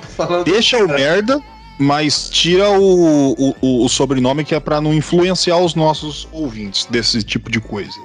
[0.45, 1.41] Deixa o merda
[1.77, 7.21] mas tira o, o, o sobrenome que é para não influenciar os nossos ouvintes desse
[7.21, 7.99] tipo de coisa.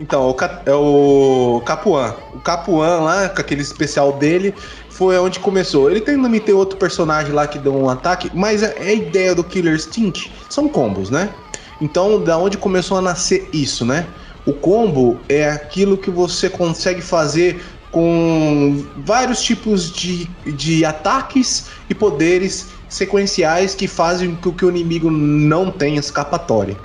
[0.00, 0.34] Então,
[0.66, 2.14] é o Capuan.
[2.34, 4.54] O Capuan lá, com aquele especial dele,
[4.90, 5.90] foi onde começou.
[5.90, 9.34] Ele tem também tem outro personagem lá que deu um ataque, mas a, a ideia
[9.34, 11.32] do Killer Instinct são combos, né?
[11.80, 14.06] Então, da onde começou a nascer isso, né?
[14.46, 21.94] O combo é aquilo que você consegue fazer com vários tipos de, de ataques e
[21.94, 26.76] poderes sequenciais que fazem com que o inimigo não tenha escapatória.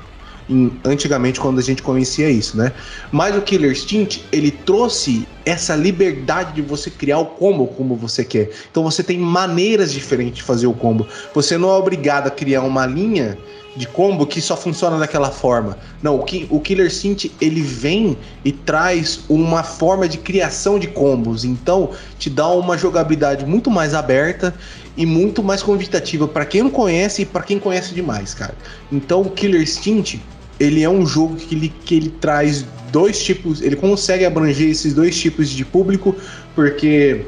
[0.86, 2.72] Antigamente, quando a gente conhecia isso, né?
[3.12, 8.24] Mas o Killer Instinct, ele trouxe essa liberdade de você criar o combo como você
[8.24, 8.50] quer.
[8.72, 11.06] Então você tem maneiras diferentes de fazer o combo.
[11.34, 13.38] Você não é obrigado a criar uma linha
[13.76, 15.78] de combo que só funciona daquela forma.
[16.02, 20.88] Não, o, Ki- o Killer Instinct, ele vem e traz uma forma de criação de
[20.88, 21.44] combos.
[21.44, 24.56] Então, te dá uma jogabilidade muito mais aberta
[24.96, 28.56] e muito mais convidativa para quem não conhece e para quem conhece demais, cara.
[28.92, 30.26] Então, o Killer Instinct,
[30.60, 34.94] ele é um jogo que ele, que ele traz dois tipos, ele consegue abranger esses
[34.94, 36.16] dois tipos de público,
[36.56, 37.26] porque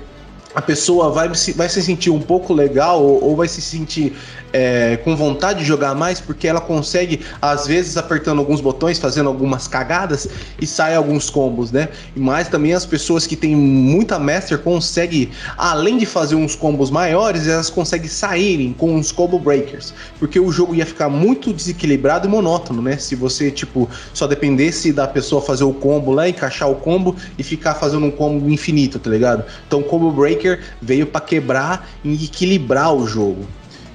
[0.56, 4.14] a pessoa vai, se- vai se sentir um pouco legal ou, ou vai se sentir
[4.54, 9.28] é, com vontade de jogar mais, porque ela consegue, às vezes, apertando alguns botões, fazendo
[9.28, 10.28] algumas cagadas
[10.62, 11.90] e sai alguns combos, né?
[12.16, 17.48] Mais também as pessoas que têm muita master conseguem, além de fazer uns combos maiores,
[17.48, 22.30] elas conseguem saírem com uns combo breakers, porque o jogo ia ficar muito desequilibrado e
[22.30, 22.98] monótono, né?
[22.98, 27.44] Se você, tipo, só dependesse da pessoa fazer o combo lá, encaixar o combo e
[27.44, 29.44] ficar fazendo um combo infinito, tá ligado?
[29.68, 33.46] Então, combo breaker veio para quebrar e equilibrar o jogo.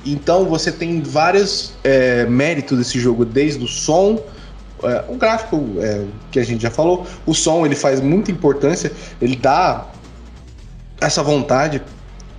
[0.05, 4.22] Então você tem vários é, méritos desse jogo, desde o som,
[4.82, 8.92] é, o gráfico é, que a gente já falou, o som ele faz muita importância,
[9.20, 9.86] ele dá
[11.00, 11.82] essa vontade.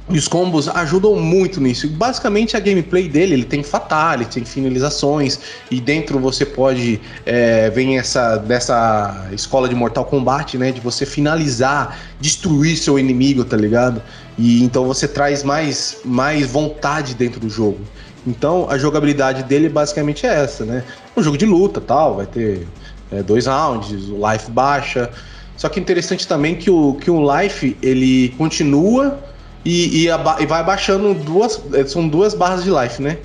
[0.08, 1.89] E os combos ajudam muito nisso.
[1.89, 5.39] Basicamente a gameplay dele, ele tem fatality, tem finalizações
[5.72, 11.08] e dentro você pode é, vem essa dessa escola de Mortal Kombat, né, de você
[11.08, 13.99] finalizar, destruir seu inimigo, tá ligado?
[14.38, 17.80] E então você traz mais mais vontade dentro do jogo.
[18.28, 20.84] Então a jogabilidade dele basicamente é essa, né?
[21.18, 22.68] Um jogo de luta, tal, vai ter
[23.12, 25.10] é, dois rounds, o life baixa.
[25.58, 29.34] Só que interessante também que o que o life ele continua
[29.66, 31.59] e, e, e vai baixando duas.
[31.74, 33.18] eh, São duas barras de life, né?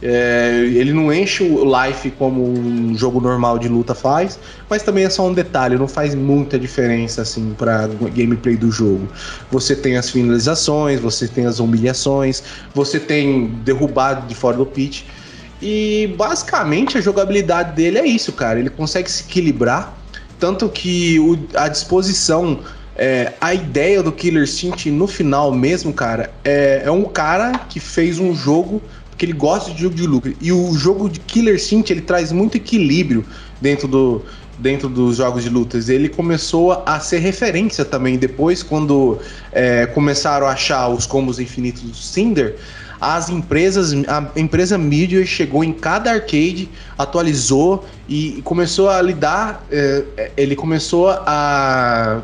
[0.00, 4.38] É, ele não enche o life como um jogo normal de luta faz,
[4.70, 9.08] mas também é só um detalhe, não faz muita diferença assim para gameplay do jogo.
[9.50, 15.02] Você tem as finalizações, você tem as humilhações, você tem derrubado de fora do pitch.
[15.60, 18.60] E basicamente a jogabilidade dele é isso, cara.
[18.60, 19.98] Ele consegue se equilibrar,
[20.38, 22.60] tanto que o- a disposição
[22.98, 27.78] é, a ideia do Killer Instinct no final mesmo, cara, é, é um cara que
[27.78, 30.32] fez um jogo porque ele gosta de jogo de lucro.
[30.40, 33.24] E o jogo de Killer Instinct, ele traz muito equilíbrio
[33.60, 34.22] dentro do
[34.58, 35.88] dentro dos jogos de lutas.
[35.88, 39.18] Ele começou a ser referência também depois, quando
[39.52, 42.56] é, começaram a achar os combos infinitos do Cinder,
[43.00, 50.32] as empresas, a empresa Media chegou em cada arcade, atualizou e começou a lidar, é,
[50.36, 52.20] ele começou a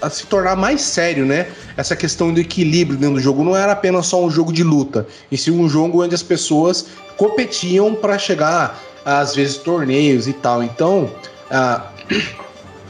[0.00, 1.48] a se tornar mais sério, né?
[1.76, 5.06] Essa questão do equilíbrio dentro do jogo não era apenas só um jogo de luta,
[5.30, 6.86] e sim um jogo onde as pessoas
[7.16, 10.62] competiam para chegar às vezes torneios e tal.
[10.62, 11.10] Então,
[11.50, 11.88] a,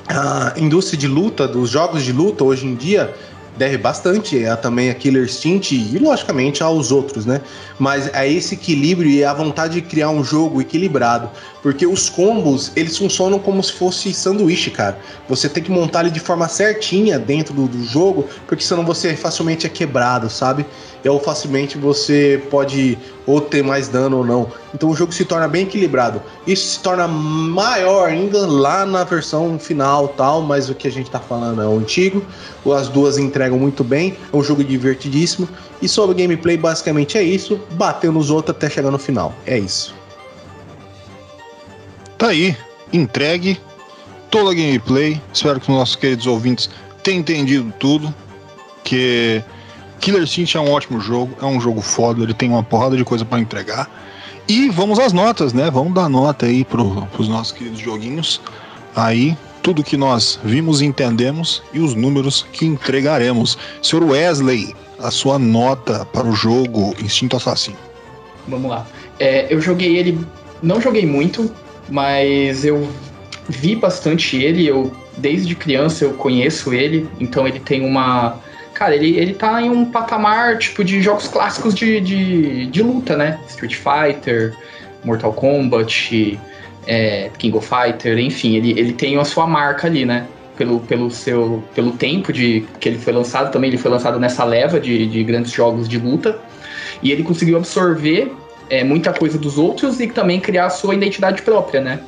[0.09, 3.15] a indústria de luta, dos jogos de luta hoje em dia
[3.57, 7.41] deve bastante a, também a Killer Instinct e logicamente aos outros, né?
[7.79, 11.31] Mas é esse equilíbrio e a vontade de criar um jogo equilibrado,
[11.65, 14.99] porque os combos eles funcionam como se fosse sanduíche, cara.
[15.27, 19.17] Você tem que montar ele de forma certinha dentro do, do jogo, porque senão você
[19.17, 20.67] facilmente é quebrado, sabe?
[21.03, 24.53] E ou facilmente você pode ou ter mais dano ou não.
[24.75, 26.21] Então o jogo se torna bem equilibrado.
[26.47, 31.11] Isso se torna maior ainda lá na versão final tal, mas o que a gente
[31.11, 32.23] tá falando é o antigo.
[32.77, 35.49] As duas entregam muito bem, é um jogo divertidíssimo.
[35.81, 37.59] E sobre gameplay, basicamente é isso.
[37.71, 39.33] Bater nos outros até chegar no final.
[39.47, 40.04] É isso.
[42.19, 42.57] Tá aí,
[42.93, 43.59] entregue
[44.31, 45.21] toda a gameplay.
[45.33, 46.71] Espero que os nossos queridos ouvintes
[47.03, 48.15] tenham entendido tudo.
[48.83, 49.43] Que
[50.01, 53.05] Killer Instinct é um ótimo jogo, é um jogo foda, ele tem uma porrada de
[53.05, 53.91] coisa para entregar.
[54.47, 55.71] E vamos às notas, né?
[55.71, 58.41] Vamos dar nota aí pro, pros nossos queridos joguinhos.
[58.95, 63.57] Aí, tudo que nós vimos e entendemos e os números que entregaremos.
[63.81, 67.79] Senhor Wesley, a sua nota para o jogo Instinto Assassino.
[68.47, 68.87] Vamos lá.
[69.19, 70.21] É, eu joguei ele.
[70.63, 71.51] Não joguei muito,
[71.89, 72.89] mas eu
[73.49, 74.67] vi bastante ele.
[74.67, 78.41] Eu desde criança eu conheço ele, então ele tem uma
[78.75, 83.17] cara, ele, ele tá em um patamar, tipo, de jogos clássicos de, de, de luta,
[83.17, 83.39] né?
[83.47, 84.53] Street Fighter,
[85.05, 86.39] Mortal Kombat,
[86.87, 90.27] é, King of Fighter, enfim, ele, ele tem a sua marca ali, né?
[90.57, 94.45] Pelo, pelo seu pelo tempo de que ele foi lançado também ele foi lançado nessa
[94.45, 96.39] leva de, de grandes jogos de luta
[97.03, 98.33] e ele conseguiu absorver
[98.71, 102.01] é, muita coisa dos outros e também criar a sua identidade própria né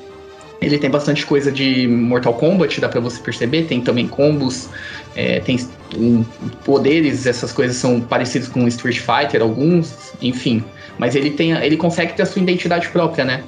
[0.61, 4.69] ele tem bastante coisa de Mortal Kombat dá para você perceber tem também combos
[5.15, 5.59] é, tem
[5.97, 6.25] um,
[6.65, 10.65] poderes essas coisas são parecidos com Street Fighter alguns enfim
[10.99, 13.45] mas ele tem ele consegue ter a sua identidade própria né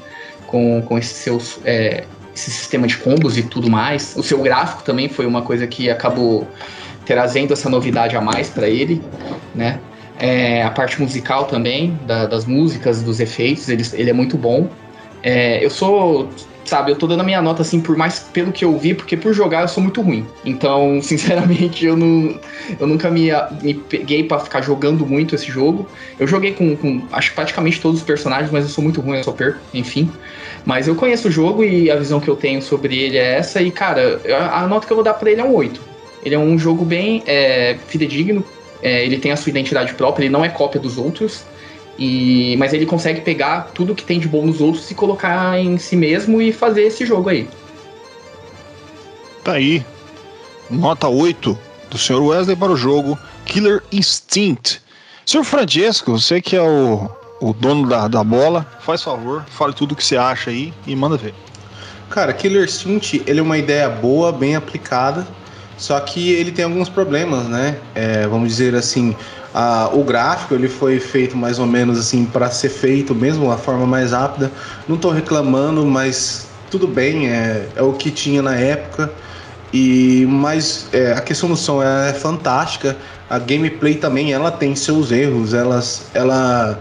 [0.46, 2.04] com, com esses seus é,
[2.38, 4.14] esse sistema de combos e tudo mais.
[4.16, 6.46] O seu gráfico também foi uma coisa que acabou
[7.04, 9.02] trazendo essa novidade a mais para ele,
[9.54, 9.80] né?
[10.18, 14.68] É, a parte musical também, da, das músicas, dos efeitos, ele, ele é muito bom.
[15.22, 16.28] É, eu sou,
[16.64, 19.16] sabe, eu tô dando a minha nota assim, por mais pelo que eu vi, porque
[19.16, 20.26] por jogar eu sou muito ruim.
[20.44, 22.38] Então, sinceramente, eu, não,
[22.78, 23.30] eu nunca me,
[23.62, 25.88] me peguei para ficar jogando muito esse jogo.
[26.18, 29.24] Eu joguei com, com, acho praticamente todos os personagens, mas eu sou muito ruim, eu
[29.24, 30.10] só perco, enfim.
[30.64, 33.62] Mas eu conheço o jogo e a visão que eu tenho sobre ele é essa.
[33.62, 34.20] E, cara,
[34.52, 35.80] a, nota que eu vou dar pra ele é um 8.
[36.24, 38.44] Ele é um jogo bem é, fidedigno.
[38.82, 41.44] É, ele tem a sua identidade própria, ele não é cópia dos outros.
[41.98, 45.78] E, mas ele consegue pegar tudo que tem de bom nos outros e colocar em
[45.78, 47.48] si mesmo e fazer esse jogo aí.
[49.42, 49.84] Tá aí.
[50.70, 51.58] Nota 8
[51.90, 52.22] do Sr.
[52.22, 54.80] Wesley para o jogo Killer Instinct.
[55.26, 55.42] Sr.
[55.42, 57.10] Francesco, você que é o
[57.40, 60.94] o dono da, da bola, faz favor, fale tudo o que você acha aí e
[60.94, 61.34] manda ver.
[62.10, 65.26] Cara, Killer Instinct, ele é uma ideia boa, bem aplicada,
[65.78, 67.78] só que ele tem alguns problemas, né?
[67.94, 69.16] É, vamos dizer assim,
[69.54, 73.56] a, o gráfico ele foi feito mais ou menos assim para ser feito mesmo, a
[73.56, 74.50] forma mais rápida.
[74.88, 79.10] Não estou reclamando, mas tudo bem, é, é o que tinha na época.
[79.72, 82.96] E mas é, a questão do som é fantástica.
[83.30, 85.54] A gameplay também ela tem seus erros.
[85.54, 86.80] Elas, ela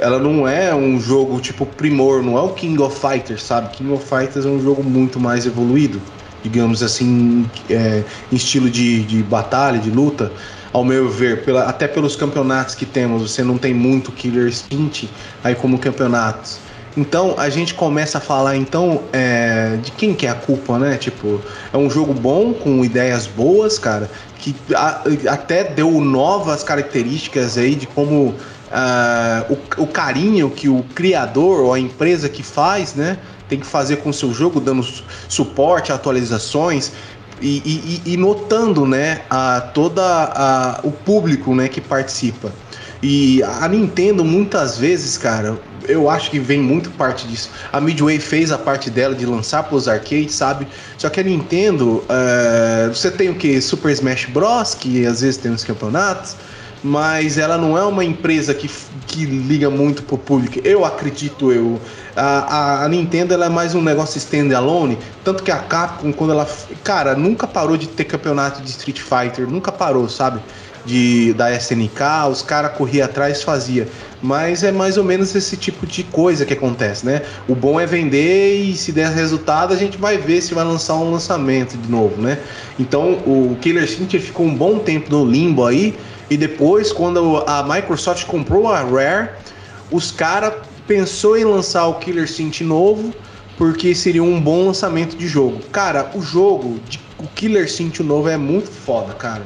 [0.00, 3.68] ela não é um jogo tipo primor, não é o King of Fighters, sabe?
[3.76, 6.00] King of Fighters é um jogo muito mais evoluído,
[6.42, 10.32] digamos assim, é, em estilo de, de batalha, de luta.
[10.72, 15.08] Ao meu ver, pela, até pelos campeonatos que temos, você não tem muito Killer Instinct
[15.42, 16.58] aí como campeonatos.
[16.96, 20.96] Então a gente começa a falar então é, de quem que é a culpa, né?
[20.96, 21.40] Tipo,
[21.72, 27.74] é um jogo bom, com ideias boas, cara, que a, até deu novas características aí
[27.74, 28.34] de como
[28.70, 33.18] uh, o, o, carinho que o criador ou a empresa que faz, né,
[33.50, 34.86] tem que fazer com o seu jogo, dando
[35.28, 36.92] suporte, atualizações
[37.42, 42.52] e, e, e notando, né, a toda a, o público, né, que participa.
[43.02, 47.50] E a Nintendo muitas vezes, cara, eu acho que vem muito parte disso.
[47.72, 50.68] A Midway fez a parte dela de lançar para os arcades, sabe?
[50.98, 53.60] Só que a Nintendo, uh, você tem o que?
[53.60, 56.36] Super Smash Bros, que às vezes tem nos campeonatos
[56.82, 58.70] mas ela não é uma empresa que,
[59.06, 60.60] que liga muito pro público.
[60.64, 61.80] Eu acredito, eu.
[62.16, 66.32] A, a, a Nintendo ela é mais um negócio standalone, tanto que a Capcom, quando
[66.32, 66.48] ela.
[66.82, 70.40] Cara, nunca parou de ter campeonato de Street Fighter, nunca parou, sabe?
[70.84, 72.00] De, da SNK,
[72.30, 73.86] os caras corriam atrás fazia.
[74.22, 77.22] Mas é mais ou menos esse tipo de coisa que acontece, né?
[77.46, 80.94] O bom é vender e se der resultado a gente vai ver se vai lançar
[80.94, 82.38] um lançamento de novo, né?
[82.78, 85.94] Então o Killer Instinct ficou um bom tempo no limbo aí
[86.30, 89.30] e depois, quando a Microsoft comprou a Rare,
[89.90, 90.54] os caras
[90.86, 93.12] pensou em lançar o Killer Instinct novo,
[93.58, 95.60] porque seria um bom lançamento de jogo.
[95.72, 99.42] Cara, o jogo, de, o Killer Instinct novo é muito foda, cara.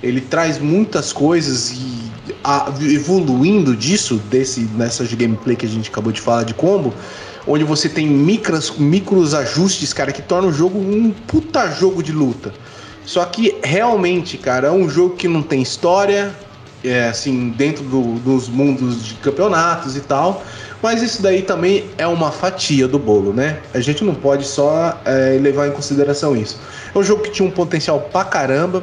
[0.00, 2.08] Ele traz muitas coisas e
[2.44, 6.94] a, evoluindo disso, desse nessa gameplay que a gente acabou de falar de combo,
[7.48, 12.12] onde você tem micros, micros ajustes, cara, que torna o jogo um puta jogo de
[12.12, 12.52] luta.
[13.08, 16.30] Só que realmente, cara, é um jogo que não tem história,
[16.84, 20.44] é, assim, dentro do, dos mundos de campeonatos e tal.
[20.82, 23.60] Mas isso daí também é uma fatia do bolo, né?
[23.72, 26.60] A gente não pode só é, levar em consideração isso.
[26.94, 28.82] É um jogo que tinha um potencial pra caramba.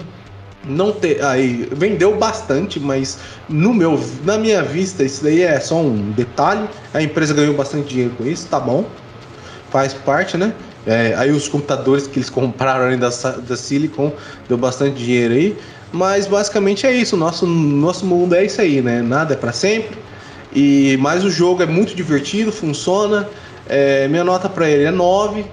[0.67, 5.75] Não ter, aí vendeu bastante, mas no meu, na minha vista, isso daí é só
[5.75, 6.67] um detalhe.
[6.95, 8.85] A empresa ganhou bastante dinheiro com isso, tá bom?
[9.69, 10.51] Faz parte, né?
[10.85, 14.11] É, aí os computadores que eles compraram ali da, da Silicon
[14.47, 15.57] deu bastante dinheiro aí.
[15.91, 17.15] Mas basicamente é isso.
[17.15, 19.01] Nosso, nosso mundo é isso aí, né?
[19.01, 19.97] Nada é para sempre.
[20.53, 23.27] E mas o jogo é muito divertido, funciona.
[23.67, 25.45] É, minha nota para ele é 9,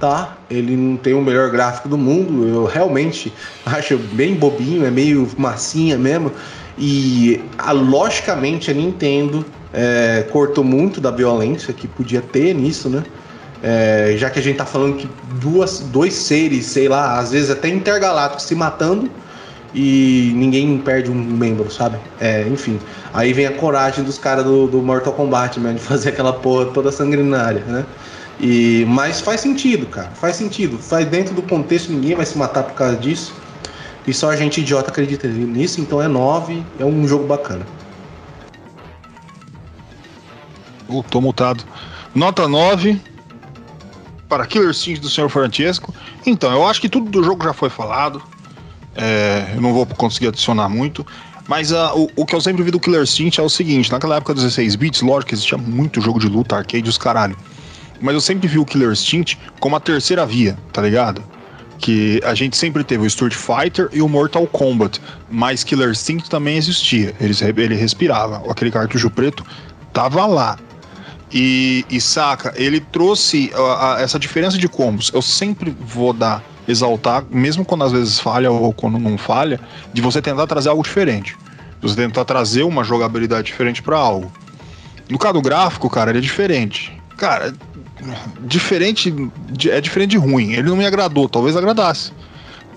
[0.00, 0.38] tá?
[0.50, 2.46] Ele não tem o melhor gráfico do mundo.
[2.46, 3.32] Eu realmente
[3.66, 6.32] acho bem bobinho, é meio massinha mesmo.
[6.78, 13.02] E a, logicamente a Nintendo é, cortou muito da violência que podia ter nisso, né?
[13.62, 15.08] É, já que a gente tá falando que
[15.40, 19.10] duas, dois seres, sei lá, às vezes até intergalácticos se matando,
[19.74, 21.98] e ninguém perde um membro, sabe?
[22.20, 22.80] É, enfim.
[23.12, 26.66] Aí vem a coragem dos caras do, do Mortal Kombat, mano, de fazer aquela porra
[26.66, 27.84] toda sanguinária, né?
[28.40, 30.10] E, mas faz sentido, cara.
[30.10, 30.78] Faz sentido.
[30.78, 33.34] Faz dentro do contexto, ninguém vai se matar por causa disso.
[34.06, 37.66] E só a gente idiota acredita nisso, então é 9, é um jogo bacana.
[40.88, 41.62] Uh, tô mutado.
[42.14, 42.98] Nota 9
[44.28, 45.28] para Killer Instinct do Sr.
[45.28, 45.94] Francesco.
[46.26, 48.22] Então, eu acho que tudo do jogo já foi falado.
[48.94, 51.06] É, eu não vou conseguir adicionar muito.
[51.46, 54.16] Mas uh, o, o, que eu sempre vi do Killer Instinct é o seguinte: naquela
[54.16, 57.36] época dos 16 bits, lógico que existia muito jogo de luta, arcade, os caralho.
[58.00, 61.24] Mas eu sempre vi o Killer Instinct como a terceira via, tá ligado?
[61.78, 65.00] que a gente sempre teve o Street Fighter e o Mortal Kombat,
[65.30, 67.14] mas Killer Instinct também existia.
[67.20, 68.42] Ele, ele respirava.
[68.50, 69.44] Aquele cartucho preto
[69.92, 70.58] tava lá.
[71.32, 75.10] E, e saca, ele trouxe a, a, essa diferença de combos.
[75.12, 79.60] Eu sempre vou dar, exaltar, mesmo quando às vezes falha ou quando não falha,
[79.92, 81.36] de você tentar trazer algo diferente.
[81.80, 84.32] Você tentar trazer uma jogabilidade diferente para algo.
[85.08, 86.92] No caso do gráfico, cara, ele é diferente.
[87.16, 87.52] Cara,
[88.40, 89.12] diferente
[89.70, 90.52] é diferente de ruim.
[90.52, 92.12] Ele não me agradou, talvez agradasse.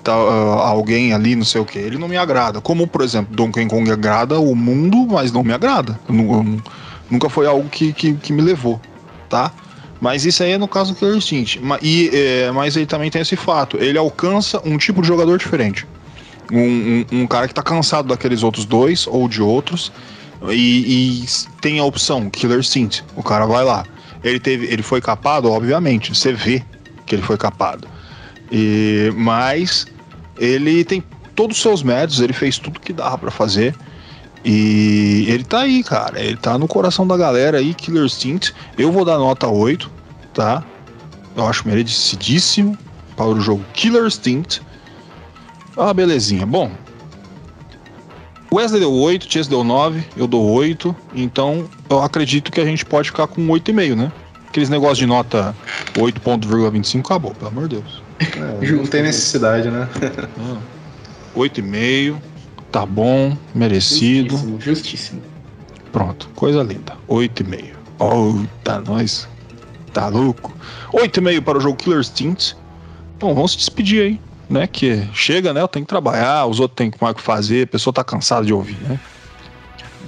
[0.04, 2.60] Tá, uh, alguém ali, não sei o que, ele não me agrada.
[2.60, 6.00] Como, por exemplo, Donkey Kong agrada o mundo, mas não me agrada.
[6.10, 6.62] Eu, eu,
[7.12, 8.80] nunca foi algo que, que, que, me levou,
[9.30, 9.52] tá?
[10.00, 11.62] Mas isso aí é no caso do Killer Instinct.
[11.82, 15.86] E, é, mas ele também tem esse fato: ele alcança um tipo de jogador diferente.
[16.52, 19.92] Um, um, um cara que tá cansado daqueles outros dois ou de outros.
[20.50, 21.26] E, e
[21.62, 23.04] tem a opção Killer Instinct.
[23.16, 23.86] O cara vai lá
[24.24, 26.64] ele, teve, ele foi capado, obviamente, você vê
[27.06, 27.88] que ele foi capado.
[28.52, 29.88] E, mas
[30.38, 31.04] ele tem
[31.36, 33.76] todos os seus métodos, ele fez tudo que dava para fazer.
[34.44, 36.20] E ele tá aí, cara.
[36.20, 38.54] Ele tá no coração da galera aí, Killer Instinct.
[38.78, 39.90] Eu vou dar nota 8,
[40.34, 40.64] tá?
[41.36, 42.78] Eu acho merecidíssimo
[43.16, 44.62] para o jogo Killer Instinct.
[45.78, 46.46] Ah, belezinha.
[46.46, 46.72] Bom,
[48.54, 50.94] Wesley deu 8, Chase deu 9, eu dou 8.
[51.16, 54.12] Então eu acredito que a gente pode ficar com 8,5, né?
[54.48, 55.56] Aqueles negócios de nota
[55.96, 58.04] 8,25 acabou, pelo amor de Deus.
[58.20, 59.88] É, não tem necessidade, né?
[61.34, 62.18] 8,5,
[62.72, 64.32] tá bom, merecido.
[64.32, 65.22] Justíssimo, justíssimo.
[65.92, 66.94] Pronto, coisa linda.
[67.10, 67.76] 8,5.
[68.00, 69.28] Oh, tá nós.
[69.94, 70.54] Tá louco.
[70.94, 72.56] 8,5 para o jogo Killer Instinct.
[73.20, 74.20] Bom, vamos se despedir aí
[74.52, 74.68] né?
[74.68, 75.62] Que chega, né?
[75.62, 78.46] Eu tenho que trabalhar, os outros têm mais o que fazer, a pessoa tá cansada
[78.46, 79.00] de ouvir, né?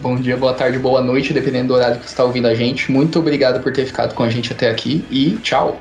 [0.01, 2.91] Bom dia, boa tarde, boa noite, dependendo do horário que você está ouvindo a gente.
[2.91, 5.79] Muito obrigado por ter ficado com a gente até aqui e tchau.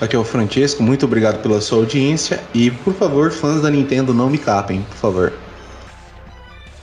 [0.00, 4.12] Aqui é o Francesco, muito obrigado pela sua audiência e, por favor, fãs da Nintendo,
[4.12, 5.32] não me capem, por favor.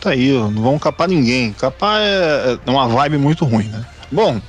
[0.06, 1.52] Tá aí, não vão capar ninguém.
[1.54, 3.84] Capar é, é uma vibe muito ruim, né?
[4.12, 4.40] Bom,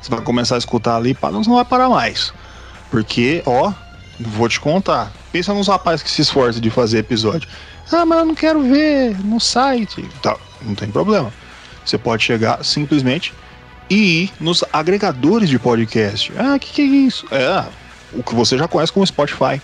[0.00, 2.32] Você vai começar a escutar ali, pá, não vai parar mais.
[2.90, 3.70] Porque, ó,
[4.18, 5.12] vou te contar.
[5.32, 7.48] Pensa nos rapazes que se esforçam de fazer episódio.
[7.92, 10.02] Ah, mas eu não quero ver no site.
[10.22, 11.32] Tá, não tem problema.
[11.84, 13.34] Você pode chegar simplesmente
[13.90, 16.32] e ir nos agregadores de podcast.
[16.36, 17.26] Ah, o que, que é isso?
[17.30, 17.64] É
[18.14, 19.60] o que você já conhece como Spotify.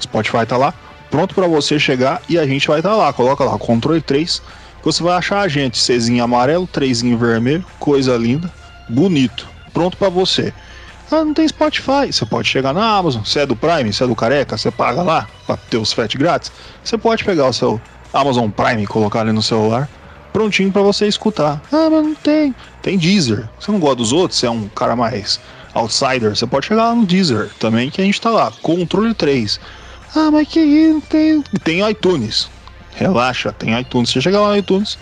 [0.00, 0.74] Spotify tá lá,
[1.10, 3.12] pronto para você chegar e a gente vai estar tá lá.
[3.12, 4.42] Coloca lá, controle 3,
[4.78, 5.82] que você vai achar a gente.
[5.82, 8.52] Czinho amarelo, 3 vermelho, coisa linda,
[8.88, 10.52] bonito, pronto para você.
[11.10, 12.10] Ah, não tem Spotify.
[12.10, 13.22] Você pode chegar na Amazon.
[13.22, 16.18] Você é do Prime, você é do Careca, você paga lá para ter os frete
[16.18, 16.50] grátis.
[16.82, 17.80] Você pode pegar o seu
[18.12, 19.88] Amazon Prime e colocar ali no celular
[20.32, 21.62] prontinho para você escutar.
[21.72, 22.54] Ah, mas não tem.
[22.82, 23.48] Tem Deezer.
[23.58, 24.38] Você não gosta dos outros?
[24.38, 25.40] Você é um cara mais
[25.72, 26.36] outsider?
[26.36, 28.52] Você pode chegar lá no Deezer também, que a gente tá lá.
[28.60, 29.58] Controle 3.
[30.14, 31.42] Ah, mas que não tem.
[31.64, 32.50] Tem iTunes.
[32.94, 34.10] Relaxa, tem iTunes.
[34.10, 34.98] Você chega lá no iTunes,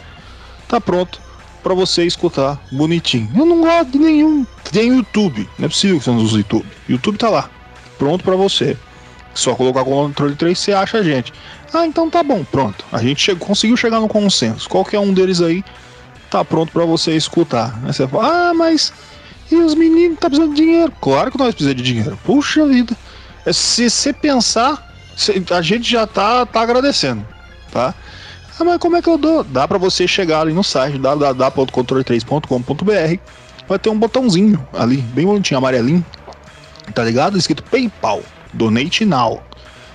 [0.69, 1.24] tá pronto
[1.65, 3.31] para você escutar bonitinho.
[3.35, 4.47] Eu não gosto de nenhum.
[4.71, 5.49] Tem YouTube.
[5.59, 6.67] Não é possível que você não use YouTube.
[6.89, 7.51] YouTube tá lá.
[7.99, 8.77] Pronto para você.
[9.33, 11.33] Só colocar o controle 3 você acha a gente.
[11.73, 12.85] Ah, então tá bom, pronto.
[12.93, 14.69] A gente chegou, conseguiu chegar no consenso.
[14.69, 15.65] Qualquer um deles aí
[16.31, 17.81] tá pronto para você escutar.
[17.83, 18.93] Aí você fala, ah, mas
[19.51, 20.93] e os meninos tá precisando de dinheiro?
[21.01, 22.19] Claro que nós precisamos de dinheiro.
[22.25, 22.97] Puxa vida.
[23.47, 24.95] É, se você pensar,
[25.51, 27.27] a gente já tá, tá agradecendo,
[27.73, 27.95] tá?
[28.59, 29.43] Ah, mas como é que eu dou?
[29.43, 33.19] Dá para você chegar ali no site www.controle3.com.br.
[33.67, 36.07] Vai ter um botãozinho ali, bem bonitinho, amarelinho.
[36.95, 37.37] Tá ligado?
[37.37, 39.43] Escrito PayPal, Donate Now.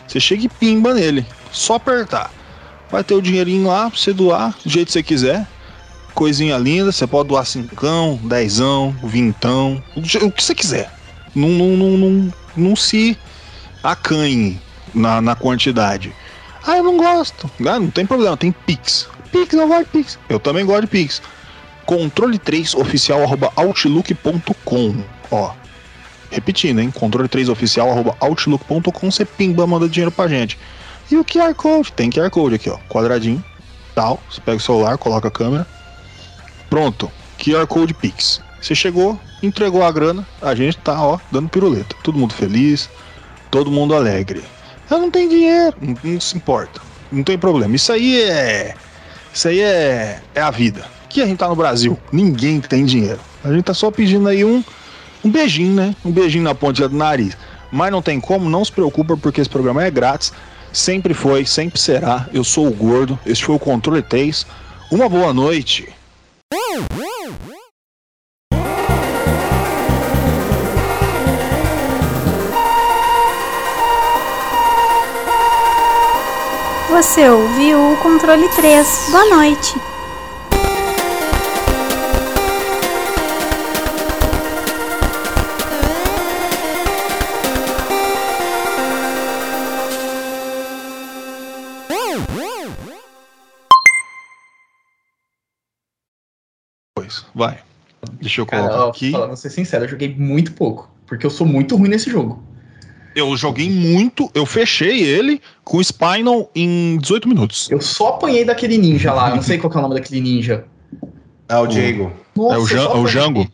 [0.08, 1.26] Você chega e pimba nele.
[1.52, 2.30] Só apertar.
[2.92, 5.48] Vai ter o dinheirinho lá pra você doar do jeito que você quiser.
[6.14, 10.92] Coisinha linda, você pode doar cincão, dezão, vintão, o que você quiser.
[11.34, 13.18] Não, não, não, não, não se
[13.82, 14.60] acanhe
[14.94, 16.14] na, na quantidade.
[16.70, 17.50] Ah, eu não gosto.
[17.62, 19.10] Ah, não tem problema, tem Pix.
[19.32, 20.20] Pix, eu gosto de Pix.
[20.30, 21.20] Eu também gosto de Pix.
[21.84, 25.04] Controle 3 oficial arroba outlook.com.
[25.32, 25.52] Ó,
[26.30, 26.92] repetindo, hein?
[26.92, 29.10] Controle 3 oficial arroba outlook.com.
[29.10, 30.60] Você pimba, manda dinheiro pra gente.
[31.10, 31.92] E o QR Code?
[31.92, 32.78] Tem QR Code aqui, ó.
[32.88, 33.44] Quadradinho,
[33.96, 34.22] tal.
[34.30, 35.66] Você pega o celular, coloca a câmera.
[36.70, 37.12] Pronto.
[37.40, 38.44] QR Code Pix.
[38.62, 41.96] Você chegou, entregou a grana, a gente tá, ó, dando piruleta.
[42.04, 42.88] Todo mundo feliz,
[43.50, 44.44] todo mundo alegre.
[44.90, 46.82] Eu não tenho dinheiro, não, não se importa.
[47.12, 47.76] Não tem problema.
[47.76, 48.74] Isso aí é.
[49.34, 50.86] Isso aí é, é a vida.
[51.06, 53.20] Aqui a gente tá no Brasil, ninguém tem dinheiro.
[53.44, 54.64] A gente tá só pedindo aí um,
[55.24, 55.96] um beijinho, né?
[56.04, 57.38] Um beijinho na pontinha do nariz.
[57.72, 60.32] Mas não tem como, não se preocupa, porque esse programa é grátis.
[60.72, 62.28] Sempre foi, sempre será.
[62.34, 64.46] Eu sou o Gordo, este foi o Controle 3.
[64.92, 65.90] Uma boa noite.
[77.02, 79.08] Você ouviu o controle 3.
[79.10, 79.74] Boa noite.
[96.94, 97.60] Pois, vai.
[98.20, 99.12] Deixa eu Cara, colocar ó, aqui.
[99.14, 100.92] falando, vou ser sincero, eu joguei muito pouco.
[101.08, 102.49] Porque eu sou muito ruim nesse jogo.
[103.20, 107.70] Eu joguei muito, eu fechei ele com o Spinal em 18 minutos.
[107.70, 109.34] Eu só apanhei daquele ninja lá.
[109.36, 110.66] Não sei qual que é o nome daquele ninja.
[111.48, 112.12] É o Diego.
[112.36, 113.08] Nossa, é o, eu Jan, é o.
[113.08, 113.48] Jango.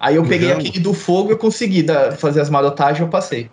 [0.00, 0.60] Aí eu O peguei Jango.
[0.60, 3.48] aquele do fogo e eu consegui dar- fazer as marotagens e eu passei.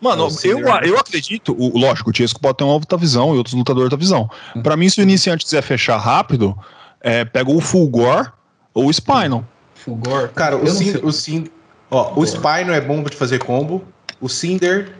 [0.00, 3.38] Mano, É eu, eu acredito, o, lógico, o Tiesco pode ter uma outra visão e
[3.38, 4.28] outros lutadores outra visão.
[4.62, 6.54] Pra mim, se o iniciante quiser fechar rápido,
[7.00, 8.30] é, pega o Fulgor
[8.74, 9.46] ou o Spinal.
[9.74, 10.28] Fulgor.
[10.34, 11.50] Cara, Eu o Cinder, o Cinder,
[11.90, 13.82] ó, o Spino é bom de fazer combo,
[14.20, 14.92] o Cinder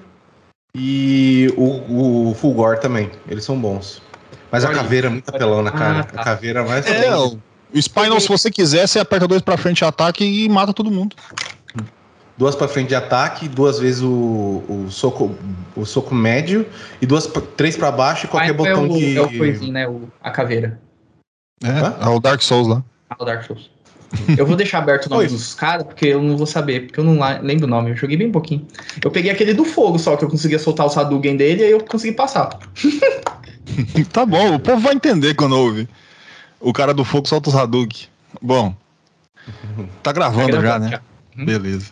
[0.75, 4.03] e o, o Fulgor também, eles são bons.
[4.51, 4.79] Mas a Olha.
[4.79, 6.01] caveira é muito apelona, cara.
[6.01, 6.21] Ah, tá.
[6.21, 7.39] A caveira é mais É, o,
[7.81, 11.17] Spinal, se você quiser, você aperta dois pra frente ataque e mata todo mundo.
[12.37, 15.35] duas pra frente de ataque, duas vezes o, o soco
[15.77, 16.67] o soco médio
[17.01, 19.73] e duas três pra baixo e qualquer Ah, botão é o, que É o coisinho,
[19.73, 19.89] né?
[19.89, 20.81] O, a caveira.
[21.63, 22.83] É, é o Dark Souls lá.
[23.11, 23.71] Ah, o Dark Souls.
[24.37, 27.05] Eu vou deixar aberto o nome dos caras, porque eu não vou saber, porque eu
[27.05, 27.91] não lembro o nome.
[27.91, 28.67] Eu joguei bem pouquinho.
[29.03, 31.71] Eu peguei aquele do fogo só, que eu conseguia soltar o Sadugen dele e aí
[31.73, 32.51] eu consegui passar.
[34.13, 35.89] Tá bom, o povo vai entender quando ouve.
[36.61, 38.07] O cara do fogo solta os Hadouken.
[38.41, 38.75] Bom,
[40.03, 40.91] tá gravando Tá já, gravando né?
[40.93, 41.03] já.
[41.37, 41.47] Uhum.
[41.47, 41.91] Beleza.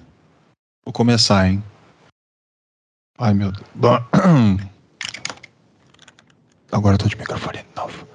[0.84, 1.62] Vou começar, hein?
[3.18, 4.02] Ai, meu Deus.
[6.70, 8.06] Agora eu tô de microfone de novo.